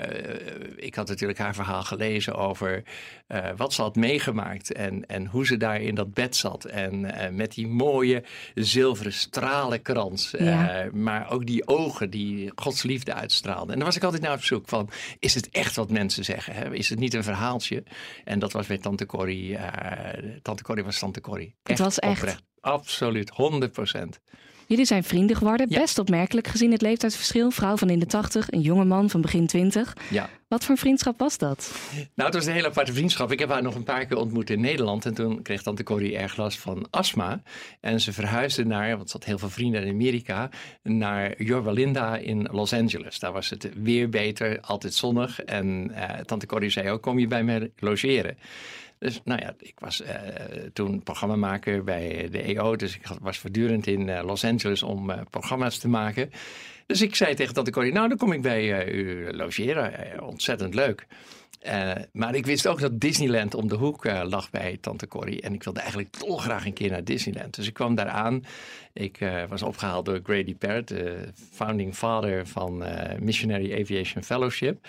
ik 0.76 0.96
had 0.96 1.08
natuurlijk 1.08 1.40
haar 1.40 1.56
verhaal 1.56 1.84
gelezen 1.84 2.36
over 2.36 2.84
eh, 3.28 3.50
wat 3.56 3.74
ze 3.74 3.82
had 3.82 3.96
meegemaakt. 3.96 4.74
En, 4.74 5.06
en 5.06 5.26
hoe 5.26 5.46
ze 5.46 5.58
daar 5.58 5.82
in 5.82 5.96
dat 5.96 6.14
bed 6.14 6.36
zat. 6.36 6.66
En 6.66 7.12
met 7.36 7.54
die 7.54 7.68
mooie 7.68 8.24
zilveren 8.54 9.14
stralenkrans. 9.14 10.34
Ja. 10.38 10.90
maar 10.94 11.32
ook 11.32 11.46
die 11.46 11.68
ogen 11.68 12.10
die 12.10 12.52
Gods 12.56 12.84
liefde 12.84 13.14
uitstraalden. 13.14 13.70
En 13.70 13.76
dan 13.76 13.86
was 13.88 13.96
ik 13.96 14.04
altijd 14.04 14.22
naar 14.22 14.34
op 14.34 14.44
zoek 14.44 14.68
van: 14.68 14.90
is 15.20 15.34
het 15.34 15.50
echt 15.50 15.76
wat 15.76 15.90
mensen 15.92 16.26
zeggen? 16.26 16.54
Hè? 16.54 16.74
Is 16.74 16.90
het 16.90 17.00
niet 17.00 17.14
een 17.14 17.24
verhaaltje? 17.24 17.84
En 18.24 18.40
dat 18.40 18.52
was 18.52 18.68
bij 18.68 18.78
Tante 18.78 19.06
Corrie. 19.06 19.58
Tante 20.42 20.64
Corrie 20.64 20.84
was 20.84 21.00
Tante 21.00 21.22
Corrie. 21.22 21.56
Het 21.64 21.80
was 21.80 22.00
echt. 22.00 22.20
oprecht. 22.20 22.44
Absoluut, 22.60 23.30
100 23.30 23.72
procent. 23.72 24.20
Jullie 24.70 24.86
zijn 24.86 25.04
vrienden 25.04 25.36
geworden. 25.36 25.66
Ja. 25.70 25.80
Best 25.80 26.00
opmerkelijk 26.00 26.48
gezien 26.48 26.72
het 26.72 26.82
leeftijdsverschil. 26.82 27.52
Vrouw 27.52 27.78
van 27.78 27.90
in 27.90 28.00
de 28.00 28.06
tachtig, 28.06 28.52
een 28.52 28.62
jonge 28.62 28.86
man 28.86 29.10
van 29.10 29.22
begin 29.22 29.48
twintig. 29.48 29.98
Ja. 30.10 30.30
Wat 30.48 30.66
voor 30.66 30.78
vriendschap 30.78 31.20
was 31.20 31.38
dat? 31.38 31.72
Nou, 31.94 32.30
het 32.30 32.34
was 32.34 32.46
een 32.46 32.54
hele 32.54 32.68
aparte 32.68 32.94
vriendschap. 32.94 33.32
Ik 33.32 33.40
heb 33.40 33.50
haar 33.50 33.62
nog 33.62 33.76
een 33.76 33.84
paar 33.84 34.06
keer 34.06 34.18
ontmoet 34.18 34.50
in 34.50 34.62
Nederland. 34.62 35.06
En 35.06 35.14
toen 35.14 35.42
kreeg 35.42 35.62
tante 35.62 35.84
Corrie 35.84 36.18
erg 36.18 36.38
last 36.38 36.60
van 36.60 36.88
astma. 36.90 37.42
En 37.82 38.02
ze 38.02 38.14
verhuisde 38.14 38.66
naar, 38.66 38.98
want 38.98 39.10
ze 39.10 39.18
had 39.18 39.26
heel 39.26 39.38
veel 39.38 39.50
vrienden 39.50 39.84
in 39.84 39.94
Amerika, 39.94 40.50
naar 40.84 41.44
Yorba 41.44 41.72
Linda 41.72 42.18
in 42.18 42.48
Los 42.52 42.74
Angeles. 42.74 43.20
Daar 43.20 43.32
was 43.32 43.50
het 43.50 43.70
weer 43.76 44.10
beter, 44.10 44.60
altijd 44.62 44.94
zonnig. 44.94 45.42
En 45.42 45.92
eh, 45.94 46.20
tante 46.20 46.46
Corrie 46.46 46.70
zei 46.70 46.90
ook, 46.90 47.02
kom 47.02 47.20
je 47.20 47.28
bij 47.28 47.44
mij 47.44 47.72
logeren? 47.78 48.38
Dus 49.00 49.22
nou 49.24 49.42
ja, 49.42 49.54
ik 49.60 49.80
was 49.80 50.02
eh, 50.02 50.18
toen 50.74 51.04
programmamaker 51.04 51.84
bij 51.84 52.28
de 52.32 52.42
EO. 52.42 52.76
Dus 52.76 52.96
ik 52.96 53.08
was 53.22 53.38
voortdurend 53.38 53.88
in 53.88 54.10
eh, 54.10 54.24
Los 54.24 54.44
Angeles 54.44 54.84
om 54.84 55.10
eh, 55.10 55.22
programma's 55.30 55.78
te 55.78 55.88
maken. 55.88 56.32
Dus 56.86 57.02
ik 57.02 57.16
zei 57.16 57.36
tegen 57.36 57.54
tante 57.54 57.72
Corrie, 57.72 57.94
nou 57.94 58.08
dan 58.08 58.18
kom 58.18 58.32
ik 58.32 58.42
bij 58.42 58.88
u 58.92 59.32
logeren. 59.32 60.24
Ontzettend 60.24 60.74
leuk. 60.74 61.08
Maar 62.12 62.36
ik 62.36 62.46
wist 62.46 62.68
ook 62.68 62.80
dat 62.80 63.00
Disneyland 63.00 63.54
om 63.54 63.68
de 63.68 63.76
hoek 63.76 64.04
lag 64.06 64.50
bij 64.50 64.78
tante 64.82 65.08
Corrie. 65.08 65.42
En 65.42 65.54
ik 65.54 65.64
wilde 65.64 65.80
eigenlijk 65.80 66.20
dolgraag 66.20 66.66
een 66.66 66.74
keer 66.74 66.90
naar 66.90 67.04
Disneyland. 67.04 67.56
Dus 67.56 67.68
ik 67.68 67.74
kwam 67.74 67.96
daar 67.96 68.08
aan. 68.08 68.46
Ik 68.94 69.20
was 69.50 69.62
opgehaald 69.62 70.06
door 70.06 70.20
Grady 70.24 70.56
Parrott, 70.56 70.88
de 70.88 71.28
founding 71.52 71.96
father 71.96 72.48
van 72.48 72.84
Missionary 73.20 73.82
Aviation 73.82 74.24
Fellowship. 74.24 74.88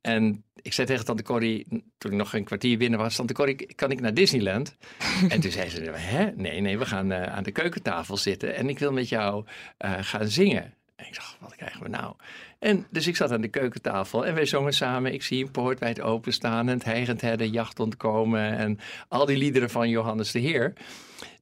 En 0.00 0.44
ik 0.62 0.72
zei 0.72 0.86
tegen 0.86 1.04
tante 1.04 1.22
Corrie, 1.22 1.66
toen 1.98 2.10
ik 2.10 2.16
nog 2.16 2.34
een 2.34 2.44
kwartier 2.44 2.78
binnen 2.78 2.98
was... 2.98 3.16
Tante 3.16 3.32
Corrie, 3.32 3.74
kan 3.74 3.90
ik 3.90 4.00
naar 4.00 4.14
Disneyland? 4.14 4.76
en 5.28 5.40
toen 5.40 5.50
zei 5.50 5.68
ze, 5.68 5.90
hè? 5.92 6.30
Nee, 6.34 6.60
nee, 6.60 6.78
we 6.78 6.86
gaan 6.86 7.12
eh, 7.12 7.22
aan 7.22 7.42
de 7.42 7.52
keukentafel 7.52 8.16
zitten... 8.16 8.54
en 8.54 8.68
ik 8.68 8.78
wil 8.78 8.92
met 8.92 9.08
jou 9.08 9.44
eh, 9.76 9.92
gaan 10.00 10.28
zingen. 10.28 10.74
En 10.96 11.06
ik 11.06 11.14
dacht, 11.14 11.36
wat 11.40 11.56
krijgen 11.56 11.82
we 11.82 11.88
nou? 11.88 12.14
En 12.58 12.86
dus 12.90 13.06
ik 13.06 13.16
zat 13.16 13.32
aan 13.32 13.40
de 13.40 13.48
keukentafel 13.48 14.26
en 14.26 14.34
wij 14.34 14.46
zongen 14.46 14.72
samen. 14.72 15.12
Ik 15.12 15.22
zie 15.22 15.44
een 15.44 15.50
poort 15.50 15.78
wijd 15.78 16.00
openstaan 16.00 16.68
en 16.68 16.74
het 16.74 16.84
heigend 16.84 17.20
herden, 17.20 17.50
jacht 17.50 17.80
ontkomen... 17.80 18.56
en 18.56 18.78
al 19.08 19.26
die 19.26 19.36
liederen 19.36 19.70
van 19.70 19.88
Johannes 19.88 20.30
de 20.30 20.38
Heer. 20.38 20.72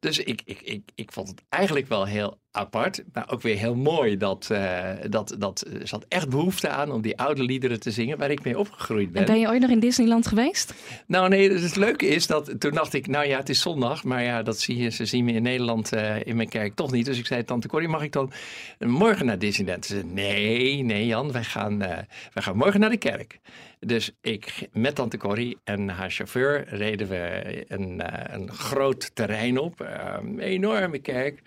Dus 0.00 0.18
ik, 0.18 0.42
ik, 0.44 0.60
ik, 0.60 0.82
ik 0.94 1.12
vond 1.12 1.28
het 1.28 1.42
eigenlijk 1.48 1.88
wel 1.88 2.06
heel 2.06 2.38
apart, 2.50 3.02
maar 3.12 3.30
ook 3.30 3.42
weer 3.42 3.56
heel 3.56 3.74
mooi. 3.74 4.16
Dat, 4.16 4.50
eh, 4.50 4.90
dat, 5.08 5.36
dat 5.38 5.66
er 5.80 5.88
zat 5.88 6.04
echt 6.08 6.28
behoefte 6.28 6.68
aan 6.68 6.92
om 6.92 7.02
die 7.02 7.18
oude 7.18 7.42
liederen 7.42 7.80
te 7.80 7.90
zingen 7.90 8.18
waar 8.18 8.30
ik 8.30 8.44
mee 8.44 8.58
opgegroeid 8.58 9.12
ben. 9.12 9.20
En 9.20 9.26
ben 9.26 9.40
je 9.40 9.48
ooit 9.48 9.60
nog 9.60 9.70
in 9.70 9.80
Disneyland 9.80 10.26
geweest? 10.26 10.74
Nou 11.06 11.28
nee, 11.28 11.48
dus 11.48 11.62
het 11.62 11.76
leuke 11.76 12.06
is 12.06 12.26
dat 12.26 12.60
toen 12.60 12.74
dacht 12.74 12.94
ik, 12.94 13.06
nou 13.06 13.26
ja, 13.26 13.36
het 13.36 13.48
is 13.48 13.60
zondag. 13.60 14.04
Maar 14.04 14.22
ja, 14.22 14.42
dat 14.42 14.60
zie 14.60 14.76
je, 14.76 14.90
ze 14.90 15.04
zien 15.04 15.24
me 15.24 15.32
in 15.32 15.42
Nederland 15.42 15.92
eh, 15.92 16.26
in 16.26 16.36
mijn 16.36 16.48
kerk 16.48 16.74
toch 16.74 16.92
niet. 16.92 17.04
Dus 17.04 17.18
ik 17.18 17.26
zei, 17.26 17.44
tante 17.44 17.68
Corrie, 17.68 17.88
mag 17.88 18.02
ik 18.02 18.12
dan 18.12 18.32
morgen 18.78 19.26
naar 19.26 19.38
Disneyland? 19.38 19.86
Ze 19.86 19.94
zei, 19.94 20.06
nee, 20.12 20.82
nee 20.82 21.06
Jan, 21.06 21.32
wij 21.32 21.44
gaan, 21.44 21.82
eh, 21.82 21.98
wij 22.32 22.42
gaan 22.42 22.56
morgen 22.56 22.80
naar 22.80 22.90
de 22.90 22.96
kerk. 22.96 23.40
Dus 23.80 24.10
ik 24.20 24.68
met 24.72 24.94
tante 24.94 25.16
Corrie 25.16 25.58
en 25.64 25.88
haar 25.88 26.10
chauffeur 26.10 26.64
reden 26.68 27.08
we 27.08 27.64
een, 27.68 28.00
eh, 28.00 28.34
een 28.34 28.52
groot 28.52 29.10
terrein 29.14 29.58
op. 29.58 29.80
eh, 29.80 30.16
een 30.20 30.38
enorme 30.38 30.98
kerk. 30.98 31.42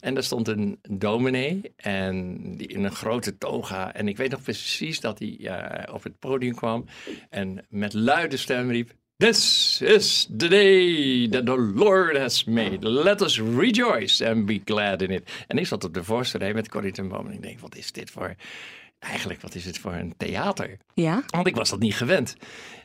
En 0.00 0.14
daar 0.14 0.22
stond 0.22 0.48
een 0.48 0.78
dominee 0.90 1.72
en 1.76 2.38
die 2.56 2.66
in 2.66 2.84
een 2.84 2.94
grote 2.94 3.38
toga. 3.38 3.94
En 3.94 4.08
ik 4.08 4.16
weet 4.16 4.30
nog 4.30 4.42
precies 4.42 5.00
dat 5.00 5.18
hij 5.18 5.38
eh, 5.42 5.94
op 5.94 6.02
het 6.02 6.18
podium 6.18 6.54
kwam 6.54 6.84
en 7.30 7.64
met 7.68 7.92
luide 7.92 8.36
stem 8.36 8.70
riep... 8.70 8.92
This 9.18 9.80
is 9.82 10.28
the 10.36 10.48
day 10.48 11.28
that 11.28 11.46
the 11.46 11.72
Lord 11.74 12.16
has 12.16 12.44
made. 12.44 12.88
Let 12.88 13.22
us 13.22 13.40
rejoice 13.40 14.30
and 14.30 14.46
be 14.46 14.60
glad 14.64 15.02
in 15.02 15.10
it. 15.10 15.30
En 15.46 15.58
ik 15.58 15.66
zat 15.66 15.84
op 15.84 15.94
de 15.94 16.04
voorste 16.04 16.38
rij 16.38 16.54
met 16.54 16.68
Corrie 16.68 16.92
ten 16.92 17.08
Boom 17.08 17.26
en 17.26 17.32
ik 17.32 17.42
denk, 17.42 17.60
wat 17.60 17.76
is 17.76 17.92
dit 17.92 18.10
voor... 18.10 18.34
Eigenlijk, 18.98 19.40
wat 19.40 19.54
is 19.54 19.64
het 19.64 19.78
voor 19.78 19.92
een 19.92 20.14
theater? 20.16 20.76
Ja. 20.94 21.22
Want 21.26 21.46
ik 21.46 21.56
was 21.56 21.70
dat 21.70 21.78
niet 21.78 21.96
gewend. 21.96 22.36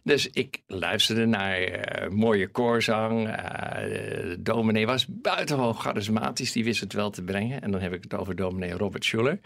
Dus 0.03 0.29
ik 0.29 0.61
luisterde 0.67 1.25
naar 1.25 1.57
eh, 1.57 2.09
mooie 2.09 2.47
koorzang. 2.47 3.25
De 3.25 4.37
dominee 4.39 4.85
was 4.85 5.05
buitengewoon 5.09 5.75
charismatisch. 5.75 6.51
Die 6.51 6.63
wist 6.63 6.81
het 6.81 6.93
wel 6.93 7.09
te 7.09 7.23
brengen. 7.23 7.61
En 7.61 7.71
dan 7.71 7.81
heb 7.81 7.93
ik 7.93 8.03
het 8.03 8.13
over 8.13 8.35
dominee 8.35 8.71
Robert 8.71 9.05
Schuller. 9.05 9.39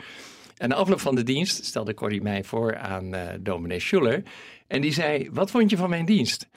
En 0.57 0.69
na 0.69 0.75
afloop 0.75 0.99
van 0.99 1.15
de 1.15 1.23
dienst 1.23 1.65
stelde 1.65 1.93
Corrie 1.93 2.21
mij 2.21 2.43
voor 2.43 2.77
aan 2.77 3.13
eh 3.13 3.33
dominee 3.39 3.79
Schuller. 3.79 4.23
En 4.67 4.81
die 4.81 4.93
zei, 4.93 5.29
wat 5.31 5.51
vond 5.51 5.69
je 5.69 5.77
van 5.77 5.89
mijn 5.89 6.05
dienst? 6.05 6.47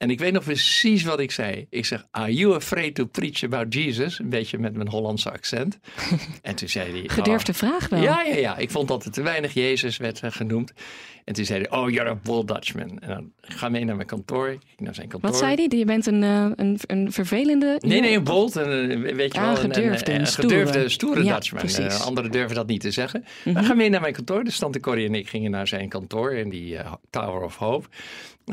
En 0.00 0.10
ik 0.10 0.18
weet 0.18 0.32
nog 0.32 0.44
precies 0.44 1.02
wat 1.02 1.20
ik 1.20 1.30
zei. 1.30 1.66
Ik 1.70 1.84
zeg, 1.84 2.06
are 2.10 2.34
you 2.34 2.54
afraid 2.54 2.94
to 2.94 3.04
preach 3.04 3.42
about 3.42 3.74
Jesus? 3.74 4.18
Een 4.18 4.28
beetje 4.28 4.58
met 4.58 4.74
mijn 4.74 4.88
Hollandse 4.88 5.30
accent. 5.32 5.78
en 6.42 6.54
toen 6.54 6.68
zei 6.68 6.90
hij... 6.90 7.08
Gedurfde 7.08 7.52
"Oh, 7.52 7.58
vraag 7.58 7.88
wel. 7.88 8.02
ja, 8.02 8.22
ja, 8.22 8.36
ja. 8.36 8.56
Ik 8.56 8.70
vond 8.70 8.88
dat 8.88 9.04
er 9.04 9.10
te 9.10 9.22
weinig 9.22 9.54
Jezus 9.54 9.96
werd 9.96 10.20
eh, 10.20 10.30
genoemd. 10.30 10.72
En 11.30 11.36
toen 11.36 11.44
zei 11.44 11.60
hij, 11.60 11.78
oh, 11.78 11.90
you're 11.90 12.10
a 12.10 12.14
bull 12.22 12.44
Dutchman. 12.44 12.98
En 12.98 13.08
dan 13.08 13.32
ga 13.40 13.68
mee 13.68 13.84
naar 13.84 13.96
mijn 13.96 14.06
kantoor. 14.08 14.48
Ik 14.48 14.60
ging 14.66 14.80
naar 14.80 14.94
zijn 14.94 15.08
kantoor. 15.08 15.30
Wat 15.30 15.38
zei 15.38 15.54
hij? 15.54 15.78
Je 15.78 15.84
bent 15.84 16.06
een, 16.06 16.22
eh, 16.22 16.46
een, 16.54 16.78
een 16.86 17.12
vervelende... 17.12 17.76
Nee, 17.78 18.00
nee, 18.00 18.16
een 18.16 18.24
bold. 18.24 18.56
En, 18.56 18.90
eh, 18.90 19.14
weet 19.14 19.34
je 19.34 19.40
wel, 19.40 19.50
een, 19.50 19.56
gedurfde, 19.56 20.12
een, 20.12 20.14
een 20.14 20.20
een 20.20 20.26
gedurfde, 20.26 20.88
stoere 20.88 21.24
Ja, 21.24 21.34
Dutchman. 21.34 21.86
Eh, 21.86 22.00
anderen 22.00 22.30
durven 22.30 22.54
dat 22.54 22.66
niet 22.66 22.80
te 22.80 22.90
zeggen. 22.90 23.24
Maar 23.44 23.64
ga 23.64 23.74
mee 23.74 23.88
naar 23.88 24.00
mijn 24.00 24.12
kantoor. 24.12 24.44
Dus 24.44 24.58
Tante 24.58 24.80
Corrie 24.80 25.06
en 25.06 25.14
ik 25.14 25.28
gingen 25.28 25.50
naar 25.50 25.66
zijn 25.66 25.88
kantoor 25.88 26.32
in 26.32 26.48
die 26.48 26.76
Tower 27.10 27.42
of 27.42 27.56
Hope. 27.56 27.86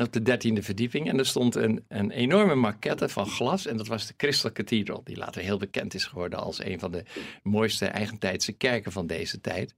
Op 0.02 0.12
de 0.12 0.22
dertiende 0.22 0.62
verdieping. 0.62 1.08
En 1.08 1.18
er 1.18 1.26
stond 1.26 1.54
een, 1.54 1.84
een 1.88 2.10
enorme 2.10 2.54
maquette 2.54 3.08
van 3.08 3.26
glas. 3.26 3.66
En 3.66 3.76
dat 3.76 3.86
was 3.86 4.06
de 4.06 4.16
Crystal 4.16 4.52
Cathedral. 4.52 5.00
Die 5.04 5.16
later 5.16 5.42
heel 5.42 5.58
bekend 5.58 5.94
is 5.94 6.04
geworden 6.04 6.38
als 6.38 6.64
een 6.64 6.78
van 6.78 6.90
de 6.90 7.02
mooiste 7.42 7.86
eigentijdse 7.86 8.52
kerken 8.52 8.92
van 8.92 9.06
deze 9.06 9.40
tijd. 9.40 9.74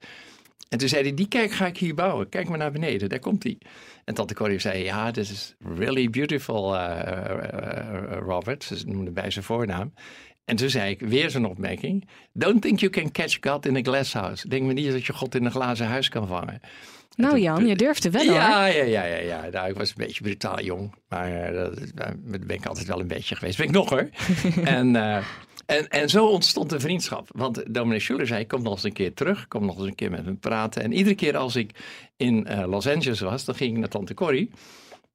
En 0.68 0.78
toen 0.78 0.88
zei 0.88 1.02
hij, 1.02 1.14
die 1.14 1.28
kerk 1.28 1.50
ga 1.50 1.66
ik 1.66 1.78
hier 1.78 1.94
bouwen. 1.94 2.28
Kijk 2.28 2.48
maar 2.48 2.58
naar 2.58 2.72
beneden, 2.72 3.08
daar 3.08 3.18
komt 3.18 3.42
hij. 3.42 3.58
En 4.04 4.14
tante 4.14 4.34
Corrie 4.34 4.58
zei, 4.58 4.84
ja, 4.84 5.10
this 5.10 5.30
is 5.30 5.54
really 5.58 6.10
beautiful, 6.10 6.74
uh, 6.74 6.80
uh, 6.80 8.18
Robert. 8.18 8.64
Ze 8.64 8.86
noemde 8.86 9.10
bij 9.10 9.30
zijn 9.30 9.44
voornaam. 9.44 9.92
En 10.44 10.56
toen 10.56 10.70
zei 10.70 10.90
ik, 10.90 11.00
weer 11.00 11.30
zo'n 11.30 11.44
opmerking. 11.44 12.08
Don't 12.32 12.62
think 12.62 12.80
you 12.80 12.92
can 12.92 13.10
catch 13.10 13.38
God 13.40 13.66
in 13.66 13.76
a 13.76 13.82
glass 13.82 14.12
house. 14.12 14.48
Denk 14.48 14.66
me 14.66 14.72
niet 14.72 14.92
dat 14.92 15.06
je 15.06 15.12
God 15.12 15.34
in 15.34 15.44
een 15.44 15.50
glazen 15.50 15.86
huis 15.86 16.08
kan 16.08 16.26
vangen. 16.26 16.60
Nou 17.16 17.38
Jan, 17.38 17.66
je 17.66 17.76
durfde 17.76 18.10
wel 18.10 18.24
hoor. 18.24 18.34
Ja, 18.34 18.66
ja, 18.66 18.84
ja, 18.84 19.04
ja. 19.04 19.16
ja. 19.16 19.48
Nou, 19.50 19.68
ik 19.68 19.76
was 19.76 19.88
een 19.88 19.94
beetje 19.96 20.22
brutaal 20.22 20.60
jong. 20.60 20.94
Maar 21.08 21.32
eh, 21.32 21.54
dat, 21.54 21.80
daar 21.94 22.14
ben 22.18 22.56
ik 22.56 22.66
altijd 22.66 22.86
wel 22.86 23.00
een 23.00 23.06
beetje 23.06 23.36
geweest. 23.36 23.56
Ben 23.56 23.66
ik 23.66 23.72
nog 23.72 23.88
hoor. 23.88 24.08
en, 24.64 24.96
eh, 24.96 25.16
en, 25.66 25.88
en 25.88 26.08
zo 26.08 26.26
ontstond 26.26 26.72
een 26.72 26.80
vriendschap. 26.80 27.28
Want 27.32 27.74
dominee 27.74 28.00
Schuller 28.00 28.26
zei, 28.26 28.46
kom 28.46 28.62
nog 28.62 28.72
eens 28.72 28.82
een 28.82 28.92
keer 28.92 29.14
terug. 29.14 29.48
Kom 29.48 29.66
nog 29.66 29.78
eens 29.78 29.86
een 29.86 29.94
keer 29.94 30.10
met 30.10 30.24
me 30.24 30.34
praten. 30.34 30.82
En 30.82 30.92
iedere 30.92 31.14
keer 31.14 31.36
als 31.36 31.56
ik 31.56 31.70
in 32.16 32.46
eh, 32.46 32.68
Los 32.68 32.86
Angeles 32.86 33.20
was, 33.20 33.44
dan 33.44 33.54
ging 33.54 33.72
ik 33.72 33.78
naar 33.78 33.88
Tante 33.88 34.14
Corrie. 34.14 34.50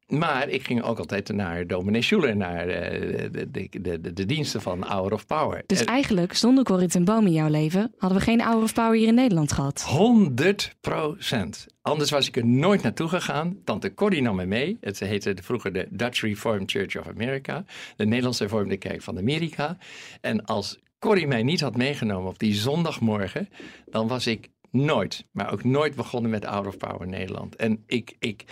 Maar 0.07 0.49
ik 0.49 0.63
ging 0.63 0.83
ook 0.83 0.97
altijd 0.97 1.29
naar 1.29 1.67
dominee 1.67 2.01
Schuller, 2.01 2.35
naar 2.35 2.67
eh, 2.67 3.31
de, 3.31 3.49
de, 3.51 3.99
de, 4.01 4.13
de, 4.13 4.25
diensten 4.25 4.61
van 4.61 4.83
Hour 4.83 5.13
of 5.13 5.25
Power. 5.25 5.63
Dus 5.65 5.79
En- 5.79 5.85
eigenlijk, 5.85 6.33
zonder 6.33 6.63
Corrie 6.63 6.87
ten 6.87 7.05
Boom 7.05 7.25
in 7.25 7.31
jouw 7.31 7.49
leven, 7.49 7.93
hadden 7.97 8.19
we 8.19 8.23
geen 8.23 8.41
Hour 8.41 8.63
of 8.63 8.73
Power 8.73 8.95
hier 8.95 9.07
in 9.07 9.15
Nederland 9.15 9.51
gehad. 9.51 9.81
100 9.81 10.75
procent. 10.81 11.67
Anders 11.81 12.09
was 12.09 12.27
ik 12.27 12.37
er 12.37 12.45
nooit 12.45 12.81
naartoe 12.81 13.07
gegaan. 13.07 13.57
Tante 13.63 13.93
Corrie 13.93 14.21
nam 14.21 14.35
me 14.35 14.45
mee. 14.45 14.77
Het 14.81 14.99
heette 14.99 15.35
vroeger 15.41 15.73
de 15.73 15.87
Dutch 15.89 16.21
Reformed 16.21 16.71
Church 16.71 16.99
of 16.99 17.07
America. 17.07 17.65
De 17.95 18.05
Nederlandse 18.05 18.43
Hervormde 18.43 18.77
Kerk 18.77 19.01
van 19.01 19.17
Amerika. 19.17 19.77
En 20.21 20.45
als 20.45 20.79
Corrie 20.99 21.27
mij 21.27 21.43
niet 21.43 21.61
had 21.61 21.77
meegenomen 21.77 22.29
op 22.29 22.39
die 22.39 22.53
zondagmorgen... 22.53 23.49
dan 23.85 24.07
was 24.07 24.27
ik 24.27 24.49
nooit, 24.71 25.25
maar 25.31 25.51
ook 25.51 25.63
nooit 25.63 25.95
begonnen 25.95 26.31
met 26.31 26.45
Out 26.45 26.67
of 26.67 26.77
Power 26.77 27.07
Nederland. 27.07 27.55
En 27.55 27.83
ik... 27.87 28.15
ik 28.19 28.45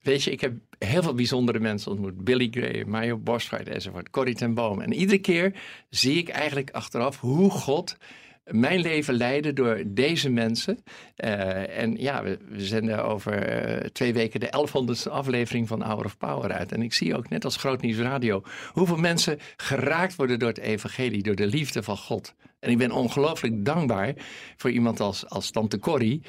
Weet 0.00 0.22
je, 0.22 0.30
ik 0.30 0.40
heb 0.40 0.52
heel 0.78 1.02
veel 1.02 1.14
bijzondere 1.14 1.58
mensen 1.58 1.90
ontmoet. 1.90 2.24
Billy 2.24 2.48
Gray, 2.50 2.84
Mario 2.86 3.16
Boschweit 3.16 3.68
enzovoort. 3.68 4.10
Corrie 4.10 4.34
ten 4.34 4.54
Boom. 4.54 4.80
En 4.80 4.92
iedere 4.92 5.18
keer 5.18 5.54
zie 5.90 6.18
ik 6.18 6.28
eigenlijk 6.28 6.70
achteraf 6.70 7.20
hoe 7.20 7.50
God 7.50 7.96
mijn 8.50 8.80
leven 8.80 9.14
leiden 9.14 9.54
door 9.54 9.82
deze 9.86 10.30
mensen. 10.30 10.78
Uh, 11.16 11.78
en 11.78 11.96
ja, 11.96 12.22
we, 12.22 12.38
zenden 12.56 13.04
over 13.04 13.66
uh, 13.66 13.76
twee 13.76 14.12
weken 14.12 14.40
de 14.40 14.68
1100ste 14.68 15.10
aflevering 15.10 15.68
van 15.68 15.82
Hour 15.82 16.04
of 16.04 16.18
Power 16.18 16.52
uit. 16.52 16.72
En 16.72 16.82
ik 16.82 16.92
zie 16.92 17.16
ook 17.16 17.28
net 17.28 17.44
als 17.44 17.56
Groot 17.56 17.80
Nieuws 17.80 17.98
Radio 17.98 18.42
hoeveel 18.72 18.96
mensen 18.96 19.38
geraakt 19.56 20.16
worden 20.16 20.38
door 20.38 20.48
het 20.48 20.58
evangelie, 20.58 21.22
door 21.22 21.34
de 21.34 21.46
liefde 21.46 21.82
van 21.82 21.96
God. 21.96 22.34
En 22.60 22.70
ik 22.70 22.78
ben 22.78 22.90
ongelooflijk 22.90 23.64
dankbaar 23.64 24.14
voor 24.56 24.70
iemand 24.70 25.00
als, 25.00 25.28
als 25.28 25.50
Tante 25.50 25.78
Corrie, 25.78 26.22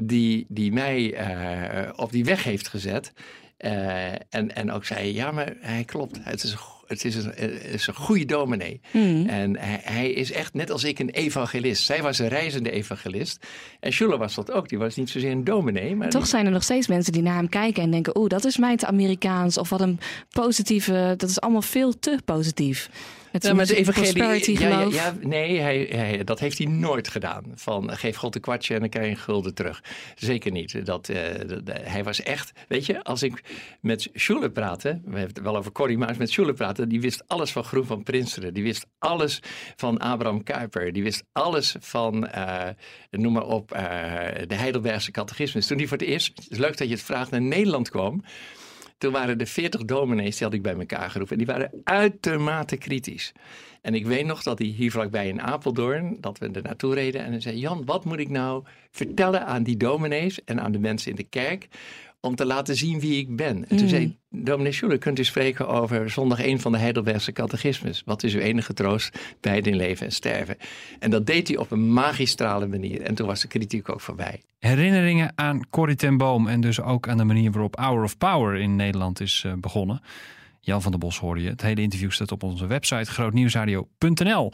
die, 0.00 0.46
die 0.48 0.72
mij 0.72 1.28
uh, 1.84 1.88
op 1.96 2.12
die 2.12 2.24
weg 2.24 2.44
heeft 2.44 2.68
gezet. 2.68 3.12
Uh, 3.58 4.12
en, 4.12 4.54
en 4.54 4.72
ook 4.72 4.84
zei, 4.84 5.14
ja, 5.14 5.30
maar 5.30 5.52
hij 5.60 5.84
klopt. 5.84 6.18
Het 6.20 6.44
is, 6.44 6.56
het 6.86 7.04
is, 7.04 7.14
een, 7.14 7.32
het 7.36 7.64
is 7.64 7.86
een 7.86 7.94
goede 7.94 8.24
dominee. 8.24 8.80
Mm. 8.90 9.26
En 9.26 9.58
hij, 9.58 9.80
hij, 9.82 10.10
is 10.10 10.32
echt 10.32 10.54
net 10.54 10.70
als 10.70 10.84
ik 10.84 10.98
een 10.98 11.10
evangelist. 11.10 11.84
Zij 11.84 12.02
was 12.02 12.18
een 12.18 12.28
reizende 12.28 12.70
evangelist. 12.70 13.46
En 13.80 13.92
Schuller 13.92 14.18
was 14.18 14.34
dat 14.34 14.52
ook. 14.52 14.68
Die 14.68 14.78
was 14.78 14.96
niet 14.96 15.10
zozeer 15.10 15.30
een 15.30 15.44
dominee. 15.44 15.96
Maar 15.96 16.10
Toch 16.10 16.20
die... 16.20 16.30
zijn 16.30 16.46
er 16.46 16.52
nog 16.52 16.62
steeds 16.62 16.86
mensen 16.86 17.12
die 17.12 17.22
naar 17.22 17.36
hem 17.36 17.48
kijken 17.48 17.82
en 17.82 17.90
denken... 17.90 18.18
oeh, 18.18 18.28
dat 18.28 18.44
is 18.44 18.56
mij 18.56 18.76
te 18.76 18.86
Amerikaans. 18.86 19.58
Of 19.58 19.68
wat 19.68 19.80
een 19.80 19.98
positieve... 20.30 21.14
Dat 21.16 21.28
is 21.28 21.40
allemaal 21.40 21.62
veel 21.62 21.98
te 21.98 22.18
positief. 22.24 22.90
Het 23.34 23.42
ja, 23.42 23.54
maar 23.54 23.66
de 23.66 23.76
evangelie, 23.76 24.60
ja, 24.60 24.80
ja, 24.90 25.14
nee, 25.20 25.60
hij, 25.60 25.88
hij, 25.90 26.24
dat 26.24 26.40
heeft 26.40 26.58
hij 26.58 26.66
nooit 26.66 27.08
gedaan. 27.08 27.44
Van 27.54 27.90
geef 27.96 28.16
God 28.16 28.34
een 28.34 28.40
kwartje 28.40 28.74
en 28.74 28.80
dan 28.80 28.88
krijg 28.88 29.06
je 29.06 29.10
een 29.10 29.18
gulden 29.18 29.54
terug. 29.54 29.82
Zeker 30.14 30.50
niet. 30.50 30.86
Dat, 30.86 31.08
uh, 31.08 31.18
dat, 31.46 31.60
hij 31.82 32.04
was 32.04 32.22
echt, 32.22 32.52
weet 32.68 32.86
je, 32.86 33.02
als 33.02 33.22
ik 33.22 33.42
met 33.80 34.08
Schuller 34.14 34.50
praatte, 34.50 34.88
we 35.04 35.18
hebben 35.18 35.34
het 35.34 35.44
wel 35.44 35.56
over 35.56 35.72
Corrie, 35.72 35.98
maar 35.98 36.08
als 36.08 36.16
met 36.16 36.30
Schuller 36.30 36.54
praatte, 36.54 36.86
die 36.86 37.00
wist 37.00 37.24
alles 37.26 37.52
van 37.52 37.64
Groen 37.64 37.86
van 37.86 38.02
Prinsteren. 38.02 38.54
Die 38.54 38.62
wist 38.62 38.86
alles 38.98 39.40
van 39.76 39.98
Abraham 39.98 40.42
Kuyper. 40.42 40.92
Die 40.92 41.02
wist 41.02 41.24
alles 41.32 41.74
van, 41.80 42.28
uh, 42.34 42.68
noem 43.10 43.32
maar 43.32 43.46
op, 43.46 43.72
uh, 43.72 43.80
de 44.46 44.54
Heidelbergse 44.54 45.10
catechismus. 45.10 45.66
Toen 45.66 45.76
die 45.76 45.88
voor 45.88 45.98
het 45.98 46.06
eerst, 46.06 46.32
het 46.34 46.50
is 46.50 46.58
leuk 46.58 46.76
dat 46.76 46.88
je 46.88 46.94
het 46.94 47.02
vraagt, 47.02 47.30
naar 47.30 47.42
Nederland 47.42 47.90
kwam. 47.90 48.24
Toen 49.04 49.12
waren 49.12 49.38
er 49.38 49.46
veertig 49.46 49.84
dominees, 49.84 50.36
die 50.36 50.46
had 50.46 50.56
ik 50.56 50.62
bij 50.62 50.74
elkaar 50.74 51.10
geroepen. 51.10 51.38
En 51.38 51.44
die 51.44 51.54
waren 51.54 51.70
uitermate 51.84 52.76
kritisch. 52.76 53.32
En 53.82 53.94
ik 53.94 54.06
weet 54.06 54.26
nog 54.26 54.42
dat 54.42 54.58
hij 54.58 54.68
hier 54.68 54.90
vlakbij 54.90 55.28
in 55.28 55.42
Apeldoorn, 55.42 56.16
dat 56.20 56.38
we 56.38 56.50
er 56.50 56.62
naartoe 56.62 56.94
reden. 56.94 57.24
En 57.24 57.30
hij 57.30 57.40
zei, 57.40 57.58
Jan, 57.58 57.84
wat 57.84 58.04
moet 58.04 58.18
ik 58.18 58.28
nou 58.28 58.64
vertellen 58.90 59.46
aan 59.46 59.62
die 59.62 59.76
dominees 59.76 60.44
en 60.44 60.60
aan 60.60 60.72
de 60.72 60.78
mensen 60.78 61.10
in 61.10 61.16
de 61.16 61.24
kerk... 61.24 61.68
om 62.24 62.34
te 62.36 62.46
laten 62.46 62.76
zien 62.76 63.00
wie 63.00 63.18
ik 63.18 63.36
ben. 63.36 63.56
En 63.56 63.68
toen 63.68 63.78
Mm. 63.80 63.88
zei 63.88 64.16
dominee 64.30 64.72
Schuller, 64.72 64.98
kunt 64.98 65.18
u 65.18 65.24
spreken 65.24 65.68
over 65.68 66.10
zondag 66.10 66.40
1 66.40 66.60
van 66.60 66.72
de 66.72 66.78
Heidelbergse 66.78 67.32
catechismus. 67.32 68.02
Wat 68.04 68.22
is 68.22 68.34
uw 68.34 68.40
enige 68.40 68.74
troost 68.74 69.18
bij 69.40 69.56
het 69.56 69.66
in 69.66 69.76
leven 69.76 70.06
en 70.06 70.12
sterven? 70.12 70.56
En 70.98 71.10
dat 71.10 71.26
deed 71.26 71.48
hij 71.48 71.56
op 71.56 71.70
een 71.70 71.92
magistrale 71.92 72.66
manier. 72.66 73.00
En 73.02 73.14
toen 73.14 73.26
was 73.26 73.40
de 73.40 73.48
kritiek 73.48 73.88
ook 73.88 74.00
voorbij. 74.00 74.40
Herinneringen 74.58 75.32
aan 75.34 75.60
Corrie 75.70 75.96
ten 75.96 76.16
Boom 76.16 76.48
en 76.48 76.60
dus 76.60 76.80
ook 76.80 77.08
aan 77.08 77.16
de 77.16 77.24
manier 77.24 77.50
waarop 77.50 77.76
Hour 77.76 78.02
of 78.04 78.18
Power 78.18 78.54
in 78.56 78.76
Nederland 78.76 79.20
is 79.20 79.42
uh, 79.46 79.52
begonnen. 79.56 80.00
Jan 80.60 80.82
van 80.82 80.90
der 80.90 81.00
Bos 81.00 81.18
hoorde 81.18 81.42
je. 81.42 81.48
Het 81.48 81.62
hele 81.62 81.80
interview 81.80 82.10
staat 82.10 82.32
op 82.32 82.42
onze 82.42 82.66
website 82.66 83.10
grootnieuwsradio.nl. 83.12 84.52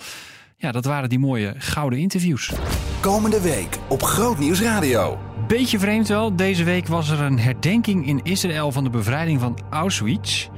Ja, 0.57 0.73
dat 0.73 0.85
waren 0.85 1.09
die 1.09 1.19
mooie 1.19 1.55
gouden 1.59 1.99
interviews. 1.99 2.53
Komende 3.01 3.41
week 3.41 3.79
op 3.89 4.03
Grootnieuws 4.03 4.61
Radio. 4.61 5.30
Beetje 5.51 5.79
vreemd 5.79 6.09
wel. 6.09 6.37
Deze 6.37 6.65
week 6.65 6.87
was 6.87 7.11
er 7.11 7.21
een 7.21 7.39
herdenking 7.39 8.07
in 8.07 8.21
Israël 8.23 8.73
van 8.73 8.85
de 8.85 8.91
bevrijding 8.91 9.41
van 9.41 9.59
Auschwitz. 9.71 10.49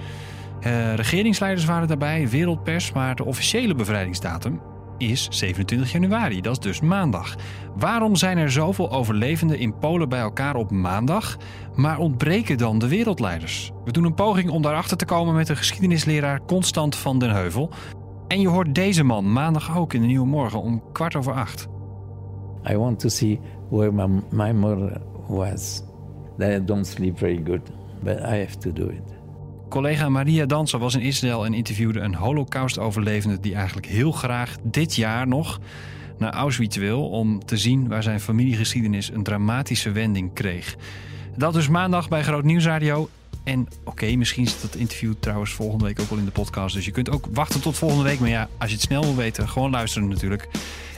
Uh, 0.60 0.94
regeringsleiders 0.94 1.66
waren 1.66 1.88
daarbij, 1.88 2.28
wereldpers, 2.28 2.92
maar 2.92 3.14
de 3.14 3.24
officiële 3.24 3.74
bevrijdingsdatum 3.74 4.60
is 4.98 5.26
27 5.30 5.92
januari. 5.92 6.40
Dat 6.40 6.52
is 6.52 6.58
dus 6.58 6.80
maandag. 6.80 7.36
Waarom 7.76 8.16
zijn 8.16 8.38
er 8.38 8.50
zoveel 8.50 8.90
overlevenden 8.90 9.58
in 9.58 9.78
Polen 9.78 10.08
bij 10.08 10.20
elkaar 10.20 10.54
op 10.54 10.70
maandag, 10.70 11.36
maar 11.74 11.98
ontbreken 11.98 12.58
dan 12.58 12.78
de 12.78 12.88
wereldleiders? 12.88 13.70
We 13.84 13.92
doen 13.92 14.04
een 14.04 14.14
poging 14.14 14.50
om 14.50 14.62
daarachter 14.62 14.96
te 14.96 15.04
komen 15.04 15.34
met 15.34 15.46
de 15.46 15.56
geschiedenisleraar 15.56 16.44
Constant 16.44 16.96
van 16.96 17.18
den 17.18 17.30
Heuvel. 17.30 17.70
En 18.28 18.40
je 18.40 18.48
hoort 18.48 18.74
deze 18.74 19.02
man 19.02 19.32
maandag 19.32 19.76
ook 19.76 19.92
in 19.92 20.00
de 20.00 20.06
Nieuwe 20.06 20.26
Morgen 20.26 20.62
om 20.62 20.82
kwart 20.92 21.16
over 21.16 21.32
acht. 21.32 21.68
I 22.70 22.76
want 22.76 22.98
to 22.98 23.08
see 23.08 23.40
where 23.72 23.92
my, 24.30 24.52
mother 24.52 25.00
was. 25.28 25.82
I 26.38 26.64
don't 26.64 26.84
sleep 26.84 27.18
very 27.18 27.42
good, 27.44 27.62
but 28.02 28.18
I 28.18 28.36
have 28.36 28.58
to 28.58 28.72
do 28.72 28.88
it. 28.88 29.02
Collega 29.68 30.08
Maria 30.08 30.46
Danser 30.46 30.78
was 30.78 30.94
in 30.94 31.00
Israël 31.00 31.44
en 31.44 31.54
interviewde 31.54 32.00
een 32.00 32.14
holocaust-overlevende 32.14 33.40
die 33.40 33.54
eigenlijk 33.54 33.86
heel 33.86 34.12
graag 34.12 34.56
dit 34.62 34.94
jaar 34.94 35.28
nog 35.28 35.60
naar 36.18 36.32
Auschwitz 36.32 36.76
wil 36.76 37.08
om 37.08 37.44
te 37.44 37.56
zien 37.56 37.88
waar 37.88 38.02
zijn 38.02 38.20
familiegeschiedenis 38.20 39.10
een 39.10 39.22
dramatische 39.22 39.92
wending 39.92 40.32
kreeg. 40.32 40.76
Dat 41.36 41.52
dus 41.52 41.68
maandag 41.68 42.08
bij 42.08 42.22
Groot 42.22 42.44
Nieuwsradio. 42.44 43.08
En 43.44 43.68
oké, 43.84 44.16
misschien 44.16 44.46
zit 44.46 44.62
dat 44.62 44.74
interview 44.74 45.12
trouwens 45.20 45.52
volgende 45.52 45.84
week 45.84 46.00
ook 46.00 46.08
wel 46.08 46.18
in 46.18 46.24
de 46.24 46.30
podcast. 46.30 46.74
Dus 46.74 46.84
je 46.84 46.90
kunt 46.90 47.10
ook 47.10 47.26
wachten 47.32 47.60
tot 47.60 47.76
volgende 47.76 48.04
week. 48.04 48.20
Maar 48.20 48.28
ja, 48.28 48.48
als 48.58 48.70
je 48.70 48.76
het 48.76 48.84
snel 48.84 49.02
wil 49.02 49.16
weten, 49.16 49.48
gewoon 49.48 49.70
luisteren 49.70 50.08
natuurlijk. 50.08 50.48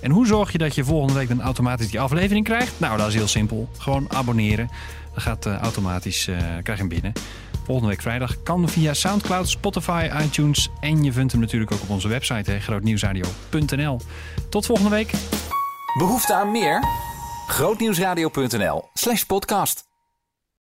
En 0.02 0.10
hoe 0.10 0.26
zorg 0.26 0.52
je 0.52 0.58
dat 0.58 0.74
je 0.74 0.84
volgende 0.84 1.14
week 1.14 1.28
dan 1.28 1.42
automatisch 1.42 1.90
die 1.90 2.00
aflevering 2.00 2.44
krijgt? 2.44 2.72
Nou, 2.76 2.98
dat 2.98 3.08
is 3.08 3.14
heel 3.14 3.28
simpel. 3.28 3.68
Gewoon 3.78 4.12
abonneren. 4.12 4.70
Dan 5.12 5.22
gaat 5.22 5.46
uh, 5.46 5.58
automatisch, 5.58 6.28
uh, 6.28 6.36
krijg 6.36 6.64
je 6.64 6.74
hem 6.74 6.88
binnen. 6.88 7.12
Volgende 7.64 7.90
week 7.90 8.02
vrijdag 8.02 8.42
kan 8.42 8.68
via 8.68 8.94
Soundcloud, 8.94 9.48
Spotify, 9.48 10.10
iTunes. 10.22 10.70
En 10.80 11.04
je 11.04 11.12
vindt 11.12 11.32
hem 11.32 11.40
natuurlijk 11.40 11.72
ook 11.72 11.82
op 11.82 11.90
onze 11.90 12.08
website, 12.08 12.60
grootnieuwsradio.nl. 12.60 14.00
Tot 14.48 14.66
volgende 14.66 14.90
week. 14.90 15.12
Behoefte 15.98 16.34
aan 16.34 16.50
meer? 16.50 16.84
Grootnieuwsradio.nl 17.46 18.88
slash 18.94 19.22
podcast. 19.22 19.93